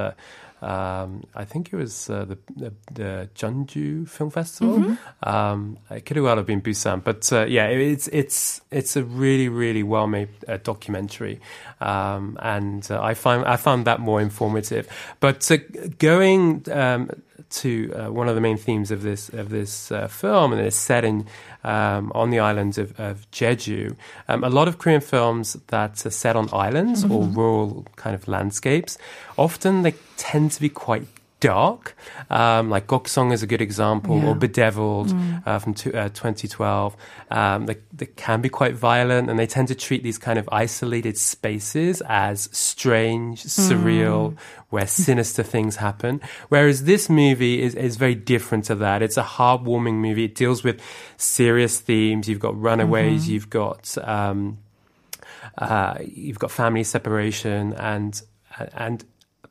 Um, 0.62 1.24
I 1.34 1.44
think 1.44 1.72
it 1.72 1.76
was 1.76 2.08
uh, 2.08 2.24
the, 2.24 2.38
the 2.56 2.72
the 2.92 3.28
Jeonju 3.34 4.08
Film 4.08 4.30
Festival. 4.30 4.78
Mm-hmm. 4.78 5.28
Um, 5.28 5.78
it 5.90 6.06
could 6.06 6.16
have 6.16 6.24
well 6.24 6.36
have 6.36 6.46
been 6.46 6.62
Busan, 6.62 7.02
but 7.02 7.30
uh, 7.32 7.44
yeah, 7.46 7.66
it's 7.66 8.06
it's 8.08 8.60
it's 8.70 8.94
a 8.94 9.02
really 9.02 9.48
really 9.48 9.82
well 9.82 10.06
made 10.06 10.28
uh, 10.46 10.58
documentary, 10.62 11.40
um, 11.80 12.38
and 12.40 12.88
uh, 12.90 13.02
I 13.02 13.14
find 13.14 13.44
I 13.44 13.56
found 13.56 13.86
that 13.86 13.98
more 13.98 14.20
informative. 14.20 14.86
But 15.18 15.50
uh, 15.50 15.58
going 15.98 16.64
um, 16.70 17.10
to 17.50 17.92
uh, 17.94 18.12
one 18.12 18.28
of 18.28 18.34
the 18.34 18.40
main 18.40 18.56
themes 18.56 18.90
of 18.90 19.02
this 19.02 19.28
of 19.28 19.50
this 19.50 19.92
uh, 19.92 20.08
film, 20.08 20.52
and 20.52 20.60
it's 20.60 20.76
set 20.76 21.04
in 21.04 21.26
um, 21.64 22.12
on 22.14 22.30
the 22.30 22.38
islands 22.38 22.78
of, 22.78 22.98
of 22.98 23.30
Jeju. 23.30 23.96
Um, 24.28 24.44
a 24.44 24.50
lot 24.50 24.68
of 24.68 24.78
Korean 24.78 25.00
films 25.00 25.56
that 25.68 26.06
are 26.06 26.10
set 26.10 26.36
on 26.36 26.48
islands 26.52 27.04
or 27.04 27.24
rural 27.24 27.86
kind 27.96 28.14
of 28.14 28.28
landscapes, 28.28 28.98
often 29.36 29.82
they 29.82 29.94
tend 30.16 30.52
to 30.52 30.60
be 30.60 30.68
quite 30.68 31.06
dark. 31.42 31.94
Um, 32.30 32.70
like 32.70 32.86
Goksong 32.86 33.32
is 33.32 33.42
a 33.42 33.46
good 33.46 33.60
example, 33.60 34.16
Yeah. 34.16 34.28
or 34.28 34.34
Bedeviled 34.36 35.12
uh, 35.44 35.58
from 35.58 35.72
uh, 35.72 36.08
2012. 36.08 36.96
Um, 37.30 37.66
they, 37.66 37.76
they 37.92 38.06
can 38.06 38.40
be 38.40 38.48
quite 38.48 38.74
violent, 38.74 39.28
and 39.28 39.38
they 39.38 39.46
tend 39.46 39.68
to 39.68 39.74
treat 39.74 40.02
these 40.02 40.16
kind 40.18 40.38
of 40.38 40.48
isolated 40.52 41.18
spaces 41.18 42.00
as 42.08 42.48
strange, 42.52 43.42
surreal, 43.44 44.36
where 44.70 44.86
sinister 44.86 45.42
things 45.42 45.76
happen. 45.76 46.20
Whereas 46.48 46.84
this 46.84 47.10
movie 47.10 47.60
is, 47.60 47.74
is 47.74 47.96
very 47.96 48.14
different 48.14 48.64
to 48.66 48.74
that. 48.76 49.02
It's 49.02 49.16
a 49.18 49.22
heartwarming 49.24 49.96
movie. 49.96 50.24
It 50.24 50.34
deals 50.36 50.62
with 50.64 50.80
serious 51.18 51.80
themes. 51.80 52.28
You've 52.28 52.40
got 52.40 52.58
runaways. 52.58 53.28
You've 53.28 53.50
got 53.50 53.98
um, 54.06 54.58
uh, 55.58 55.98
you've 56.06 56.38
got 56.38 56.50
family 56.50 56.84
separation 56.84 57.72
and 57.74 58.22
and 58.74 59.04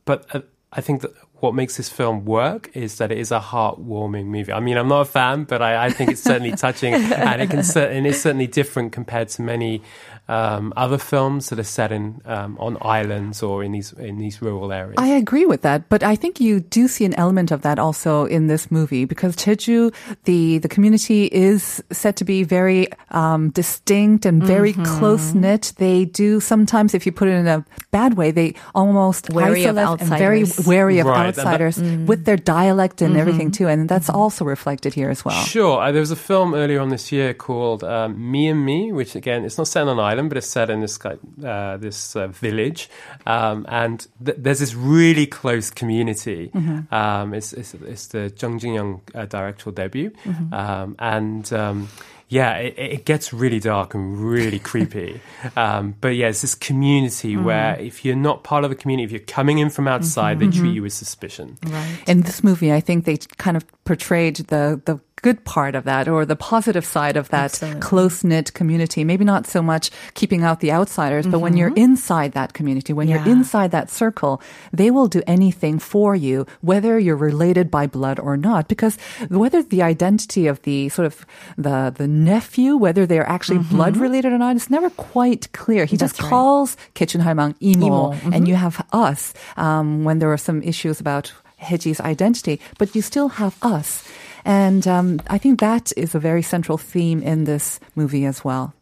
but 0.05 0.25
uh, 0.33 0.41
I 0.73 0.81
think 0.81 1.01
that 1.01 1.11
what 1.41 1.55
makes 1.55 1.77
this 1.77 1.89
film 1.89 2.23
work 2.23 2.69
is 2.75 2.97
that 2.99 3.11
it 3.11 3.17
is 3.17 3.31
a 3.31 3.39
heartwarming 3.39 4.25
movie. 4.25 4.53
I 4.53 4.59
mean, 4.59 4.77
I'm 4.77 4.87
not 4.87 5.01
a 5.01 5.05
fan, 5.05 5.43
but 5.43 5.61
I, 5.61 5.85
I 5.85 5.89
think 5.89 6.11
it's 6.11 6.21
certainly 6.21 6.51
touching, 6.55 6.93
and 6.93 7.41
it 7.41 7.49
can 7.49 7.59
and 7.59 8.07
it's 8.07 8.21
certainly 8.21 8.47
different 8.47 8.91
compared 8.91 9.29
to 9.29 9.41
many 9.41 9.81
um, 10.31 10.71
other 10.77 10.97
films 10.97 11.49
that 11.49 11.59
are 11.59 11.69
set 11.77 11.91
in 11.91 12.21
um, 12.25 12.51
on 12.59 12.77
islands 12.99 13.43
or 13.43 13.63
in 13.65 13.71
these 13.73 13.91
in 14.07 14.17
these 14.23 14.41
rural 14.41 14.71
areas. 14.71 14.95
I 14.97 15.09
agree 15.23 15.45
with 15.45 15.61
that, 15.67 15.81
but 15.89 16.01
I 16.03 16.15
think 16.21 16.39
you 16.39 16.59
do 16.77 16.87
see 16.87 17.05
an 17.05 17.13
element 17.25 17.51
of 17.51 17.61
that 17.61 17.77
also 17.79 18.25
in 18.25 18.47
this 18.47 18.63
movie 18.71 19.05
because 19.05 19.35
Jeju, 19.35 19.91
the 20.29 20.59
the 20.63 20.69
community 20.75 21.21
is 21.49 21.83
said 21.91 22.15
to 22.15 22.25
be 22.25 22.43
very 22.57 22.87
um, 23.21 23.51
distinct 23.51 24.25
and 24.25 24.41
very 24.43 24.71
Mm-hmm. 24.71 24.99
close 24.99 25.33
knit. 25.41 25.73
They 25.77 26.05
do 26.05 26.39
sometimes, 26.39 26.93
if 26.93 27.05
you 27.05 27.11
put 27.11 27.27
it 27.27 27.35
in 27.43 27.47
a 27.47 27.59
bad 27.91 28.11
way, 28.19 28.31
they 28.31 28.53
almost 28.73 29.29
Wary 29.33 29.65
of 29.65 29.77
isolate 29.77 30.01
and 30.01 30.09
very 30.27 30.43
wary 30.65 30.99
of 31.01 31.07
Right, 31.07 31.25
and 31.27 31.35
that- 31.35 31.39
outsiders 31.43 31.77
Mm. 31.81 32.05
with 32.09 32.21
their 32.27 32.37
dialect 32.37 33.01
and 33.01 33.17
everything 33.17 33.49
Mm-hmm. 33.51 33.65
too, 33.65 33.67
and 33.71 33.89
that's 33.91 34.09
also 34.09 34.45
reflected 34.55 34.91
here 34.99 35.09
as 35.15 35.21
well. 35.25 35.41
Sure. 35.55 35.75
Uh, 35.83 35.91
there 35.93 35.99
was 36.07 36.11
a 36.11 36.21
film 36.29 36.53
earlier 36.53 36.79
on 36.85 36.89
this 36.95 37.11
year 37.11 37.33
called 37.47 37.81
um, 37.83 38.09
Me 38.31 38.41
and 38.53 38.61
Me, 38.69 38.79
which 38.99 39.11
again, 39.21 39.39
it's 39.45 39.57
not 39.61 39.67
set 39.67 39.81
on 39.87 39.89
an 39.97 39.99
island, 40.11 40.20
but 40.29 40.37
it's 40.37 40.47
set 40.47 40.69
in 40.69 40.81
this 40.81 40.99
uh, 41.05 41.77
this 41.77 42.15
uh, 42.15 42.27
village, 42.27 42.89
um, 43.25 43.65
and 43.69 44.07
th- 44.23 44.37
there's 44.39 44.59
this 44.59 44.75
really 44.75 45.25
close 45.25 45.69
community. 45.69 46.51
Um, 46.91 47.33
it's, 47.33 47.53
it's 47.53 47.73
it's 47.73 48.07
the 48.07 48.33
Jung 48.39 48.59
Jin 48.59 48.73
Young 48.73 49.01
uh, 49.15 49.25
directorial 49.25 49.75
debut, 49.75 50.11
um, 50.51 50.95
and. 50.99 51.51
Um, 51.53 51.89
yeah, 52.31 52.55
it, 52.59 52.75
it 52.79 53.05
gets 53.05 53.33
really 53.33 53.59
dark 53.59 53.93
and 53.93 54.17
really 54.17 54.57
creepy. 54.71 55.19
Um, 55.57 55.95
but 55.99 56.15
yeah, 56.15 56.29
it's 56.29 56.41
this 56.41 56.55
community 56.55 57.35
where 57.35 57.77
if 57.77 58.05
you're 58.05 58.15
not 58.15 58.45
part 58.45 58.63
of 58.63 58.69
the 58.69 58.75
community, 58.77 59.03
if 59.03 59.11
you're 59.11 59.19
coming 59.19 59.59
in 59.59 59.69
from 59.69 59.85
outside, 59.85 60.39
they 60.39 60.47
treat 60.47 60.73
you 60.73 60.83
with 60.83 60.93
suspicion. 60.93 61.57
Right. 61.65 62.03
In 62.07 62.21
this 62.21 62.41
movie, 62.41 62.71
I 62.71 62.79
think 62.79 63.03
they 63.03 63.17
kind 63.17 63.57
of 63.57 63.65
portrayed 63.83 64.37
the 64.37 64.81
the 64.85 65.01
good 65.21 65.43
part 65.45 65.75
of 65.75 65.83
that 65.83 66.07
or 66.07 66.25
the 66.25 66.35
positive 66.35 66.85
side 66.85 67.15
of 67.15 67.29
that 67.29 67.61
close 67.79 68.23
knit 68.23 68.53
community. 68.53 69.03
Maybe 69.03 69.23
not 69.23 69.45
so 69.47 69.61
much 69.61 69.91
keeping 70.13 70.43
out 70.43 70.59
the 70.59 70.71
outsiders, 70.71 71.27
but 71.27 71.39
when 71.39 71.55
you're 71.57 71.73
inside 71.75 72.31
that 72.33 72.53
community, 72.53 72.93
when 72.93 73.07
you're 73.07 73.19
Mm-hmm. 73.21 73.29
Inside 73.41 73.69
that 73.71 73.89
circle, 73.91 74.41
they 74.73 74.89
will 74.89 75.07
do 75.07 75.21
anything 75.27 75.77
for 75.79 76.15
you, 76.15 76.45
whether 76.61 76.97
you're 76.97 77.15
related 77.15 77.69
by 77.69 77.85
blood 77.85 78.19
or 78.19 78.35
not. 78.35 78.67
Because 78.67 78.97
whether 79.29 79.61
the 79.61 79.81
identity 79.83 80.47
of 80.47 80.61
the 80.63 80.89
sort 80.89 81.05
of 81.05 81.25
the 81.57 81.93
the 81.95 82.07
nephew, 82.07 82.75
whether 82.75 83.05
they're 83.05 83.29
actually 83.29 83.59
blood 83.59 83.95
related 83.97 84.33
or 84.33 84.37
not, 84.39 84.55
it's 84.55 84.69
never 84.71 84.89
quite 84.89 85.51
clear. 85.53 85.85
He 85.85 85.97
just 85.97 86.15
Mm-hmm. 86.15 86.23
Right. 86.25 86.29
calls 86.29 86.77
Ketchun 86.95 87.21
Halmang 87.21 87.53
Imo, 87.61 87.85
Imo, 87.87 88.11
Mm-hmm. 88.13 88.33
and 88.33 88.47
you 88.47 88.55
have 88.55 88.83
us 88.91 89.33
um, 89.57 90.03
when 90.03 90.17
there 90.19 90.31
are 90.33 90.37
some 90.49 90.61
issues 90.63 90.99
about 90.99 91.31
Heji's 91.61 92.01
identity, 92.01 92.59
but 92.79 92.95
you 92.95 93.01
still 93.03 93.29
have 93.37 93.55
us. 93.61 94.03
And 94.45 94.87
um, 94.87 95.21
I 95.27 95.37
think 95.37 95.59
that 95.59 95.91
is 95.97 96.15
a 96.15 96.19
very 96.19 96.41
central 96.41 96.77
theme 96.77 97.21
in 97.21 97.45
this 97.45 97.79
movie 97.95 98.25
as 98.25 98.43
well. 98.43 98.73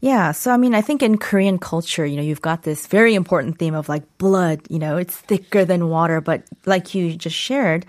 Yeah. 0.00 0.32
So, 0.32 0.52
I 0.52 0.56
mean, 0.56 0.74
I 0.74 0.82
think 0.82 1.02
in 1.02 1.16
Korean 1.16 1.58
culture, 1.58 2.04
you 2.04 2.16
know, 2.16 2.22
you've 2.22 2.42
got 2.42 2.62
this 2.62 2.86
very 2.86 3.14
important 3.14 3.58
theme 3.58 3.74
of 3.74 3.88
like 3.88 4.02
blood, 4.18 4.60
you 4.68 4.78
know, 4.78 4.96
it's 4.98 5.16
thicker 5.16 5.64
than 5.64 5.88
water. 5.88 6.20
But 6.20 6.42
like 6.66 6.94
you 6.94 7.16
just 7.16 7.36
shared, 7.36 7.86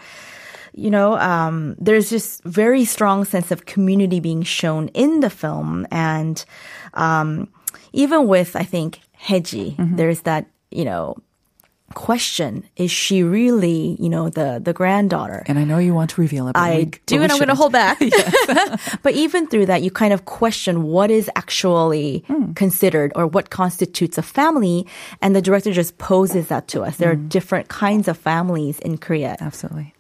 you 0.74 0.90
know, 0.90 1.18
um, 1.18 1.76
there's 1.80 2.10
this 2.10 2.42
very 2.46 2.86
strong 2.86 3.26
sense 3.26 3.52
of 3.52 3.66
community 3.66 4.20
being 4.20 4.44
shown 4.44 4.88
in 4.90 5.20
the 5.20 5.30
film. 5.30 5.86
And 5.92 6.44
um, 6.94 7.50
even 7.92 8.28
with, 8.28 8.56
I 8.56 8.64
think, 8.64 9.00
Heji, 9.20 9.76
there's 9.98 10.22
that, 10.22 10.48
you 10.72 10.86
know, 10.86 11.18
question 11.94 12.64
is 12.76 12.92
she 12.92 13.24
really 13.24 13.96
you 14.00 14.10
know 14.10 14.30
the 14.30 14.60
the 14.64 14.74
granddaughter 14.74 15.44
And 15.48 15.58
I 15.60 15.64
know 15.64 15.78
you 15.78 15.94
want 15.94 16.10
to 16.12 16.22
reveal 16.22 16.48
it. 16.48 16.54
But 16.54 16.62
I 16.62 16.78
we, 16.78 16.86
do, 17.06 17.22
and 17.22 17.32
I'm 17.32 17.38
going 17.38 17.48
to 17.50 17.56
hold 17.56 17.72
back. 17.72 18.00
but 19.04 19.14
even 19.14 19.48
through 19.48 19.68
that, 19.68 19.82
you 19.82 19.92
kind 19.92 20.14
of 20.14 20.26
question 20.26 20.84
what 20.84 21.10
is 21.12 21.30
actually 21.36 22.24
Hmm. 22.28 22.54
considered 22.54 23.12
or 23.16 23.28
what 23.28 23.50
constitutes 23.50 24.18
a 24.18 24.22
family. 24.24 24.86
And 25.22 25.36
the 25.36 25.42
director 25.42 25.72
just 25.72 25.98
poses 25.98 26.48
that 26.48 26.68
to 26.70 26.84
us. 26.84 26.98
There 26.98 27.12
are 27.12 27.16
Hmm. 27.16 27.28
different 27.28 27.68
kinds 27.70 28.08
of 28.08 28.18
families 28.18 28.80
in 28.80 28.98
Korea. 28.98 29.36
Absolutely. 29.40 29.93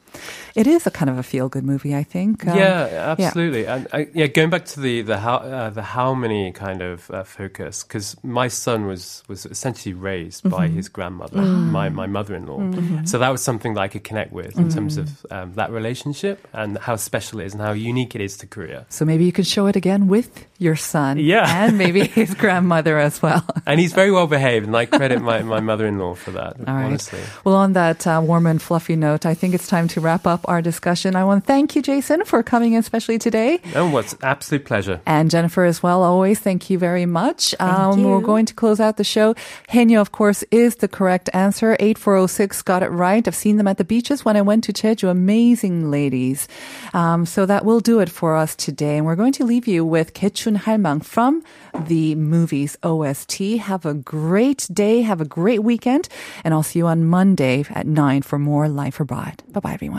It 0.56 0.68
is 0.68 0.86
a 0.86 0.92
kind 0.92 1.10
of 1.10 1.18
a 1.18 1.24
feel 1.24 1.50
good 1.50 1.64
movie, 1.64 1.96
I 1.96 2.04
think. 2.04 2.46
Um, 2.48 2.58
yeah, 2.58 3.16
absolutely. 3.18 3.66
And 3.66 3.88
uh, 3.92 4.06
yeah, 4.14 4.28
going 4.28 4.50
back 4.50 4.66
to 4.66 4.80
the 4.80 5.02
the 5.02 5.18
how 5.18 5.38
uh, 5.38 5.70
the 5.72 5.82
how 5.82 6.14
many 6.14 6.52
kind 6.52 6.82
of 6.82 7.10
uh, 7.12 7.24
focus 7.24 7.84
because 7.84 8.16
my 8.24 8.48
son 8.50 8.86
was 8.86 9.24
was 9.28 9.46
essentially 9.46 9.94
raised 9.94 10.44
by 10.50 10.68
Mm-hmm. 10.68 10.76
his 10.78 10.90
grandmother, 10.90 11.38
Mm. 11.40 11.72
my 11.72 11.90
my 11.90 12.06
mother 12.08 12.36
in 12.36 12.46
law. 12.46 12.62
So 13.06 13.18
that 13.20 13.30
was 13.30 13.42
something 13.42 13.74
that 13.76 13.82
I 13.82 13.88
could 13.88 14.04
connect 14.04 14.32
with 14.32 14.58
in 14.58 14.70
terms 14.70 14.98
of 14.98 15.08
Mm. 15.08 15.32
um, 15.36 15.54
that 15.56 15.72
relationship 15.72 16.48
and 16.54 16.78
how 16.78 16.96
special 16.98 17.40
it 17.40 17.46
is 17.48 17.54
and 17.54 17.62
how 17.62 17.72
unique 17.74 18.14
it 18.16 18.22
is 18.22 18.38
to 18.38 18.48
Korea. 18.48 18.86
So 18.90 19.06
maybe 19.06 19.26
you 19.26 19.32
could 19.32 19.48
show 19.48 19.66
it 19.68 19.76
again 19.76 20.08
with 20.08 20.46
your 20.60 20.76
son. 20.76 21.18
Yeah. 21.18 21.46
And 21.64 21.78
maybe 21.78 22.06
his 22.08 22.34
grandmother 22.44 22.98
as 23.00 23.22
well. 23.22 23.44
And 23.66 23.80
he's 23.80 23.94
very 23.94 24.12
well 24.12 24.28
behaved, 24.28 24.68
and 24.68 24.76
I 24.76 24.86
credit 24.86 25.22
my, 25.22 25.42
my 25.44 25.60
mother 25.60 25.88
in 25.88 25.98
law 25.98 26.14
for 26.16 26.32
that, 26.32 26.58
All 26.68 26.74
right. 26.76 26.86
honestly. 26.86 27.20
Well, 27.44 27.56
on 27.56 27.74
that 27.74 28.06
uh, 28.06 28.22
warm 28.24 28.46
and 28.48 28.62
fluffy 28.62 28.96
note, 28.96 29.26
I 29.26 29.34
think 29.34 29.54
it's 29.56 29.68
time 29.68 29.88
to 29.90 30.02
wrap 30.04 30.28
up 30.28 30.42
our 30.48 30.62
discussion. 30.62 31.16
I 31.16 31.24
want 31.24 31.44
to 31.44 31.48
thank 31.48 31.76
you, 31.76 31.82
Jason, 31.82 32.26
for 32.26 32.44
coming 32.44 32.74
in, 32.74 32.80
especially 32.80 33.18
today. 33.18 33.60
And 33.74 33.94
what's 33.94 34.16
absolute 34.22 34.66
pleasure. 34.66 35.02
And 35.06 35.32
Jennifer 35.32 35.64
as 35.64 35.82
well, 35.82 36.04
always 36.04 36.40
thank 36.40 36.70
you 36.70 36.78
very 36.78 37.06
much. 37.06 37.56
um, 37.60 38.00
you. 38.00 38.08
We're 38.08 38.22
going 38.22 38.46
to 38.48 38.54
close 38.54 38.80
out 38.80 38.98
the 38.98 39.04
show. 39.04 39.34
Haenyeo, 39.70 40.02
of 40.02 40.12
course, 40.12 40.44
is 40.52 40.76
the 40.78 40.88
correct 40.88 41.30
answer. 41.34 41.76
8406 41.80 42.62
got 42.64 42.84
it 42.84 42.90
right. 42.90 43.28
I've 43.28 43.36
seen 43.36 43.58
them 43.58 43.68
at 43.68 43.78
the 43.78 43.84
beaches 43.84 44.26
when 44.26 44.36
I 44.38 44.42
went 44.42 44.64
to 44.66 44.74
Jeju. 44.74 45.10
Amazing 45.10 45.90
ladies. 45.90 46.48
Um, 46.94 47.26
so 47.26 47.46
that 47.46 47.66
will 47.66 47.80
do 47.80 48.00
it 48.00 48.10
for 48.10 48.36
us 48.36 48.56
today. 48.56 48.98
And 48.98 49.06
we're 49.06 49.16
going 49.16 49.34
to 49.34 49.46
leave 49.46 49.68
you 49.68 49.86
with 49.86 50.14
Kechun 50.14 50.58
Halmang 50.58 51.04
from 51.04 51.44
the 51.88 52.16
movie's 52.16 52.78
OST. 52.84 53.40
Have 53.62 53.86
a 53.86 53.94
great 53.94 54.68
day. 54.72 55.02
Have 55.02 55.22
a 55.22 55.26
great 55.26 55.64
weekend. 55.64 56.10
And 56.44 56.54
I'll 56.54 56.64
see 56.64 56.80
you 56.80 56.88
on 56.88 57.06
Monday 57.06 57.66
at 57.70 57.88
9 57.88 58.22
for 58.22 58.38
more 58.40 58.68
Life 58.68 59.00
Abroad. 59.00 59.42
Bye 59.52 59.60
bye, 59.60 59.74
everyone. 59.74 59.93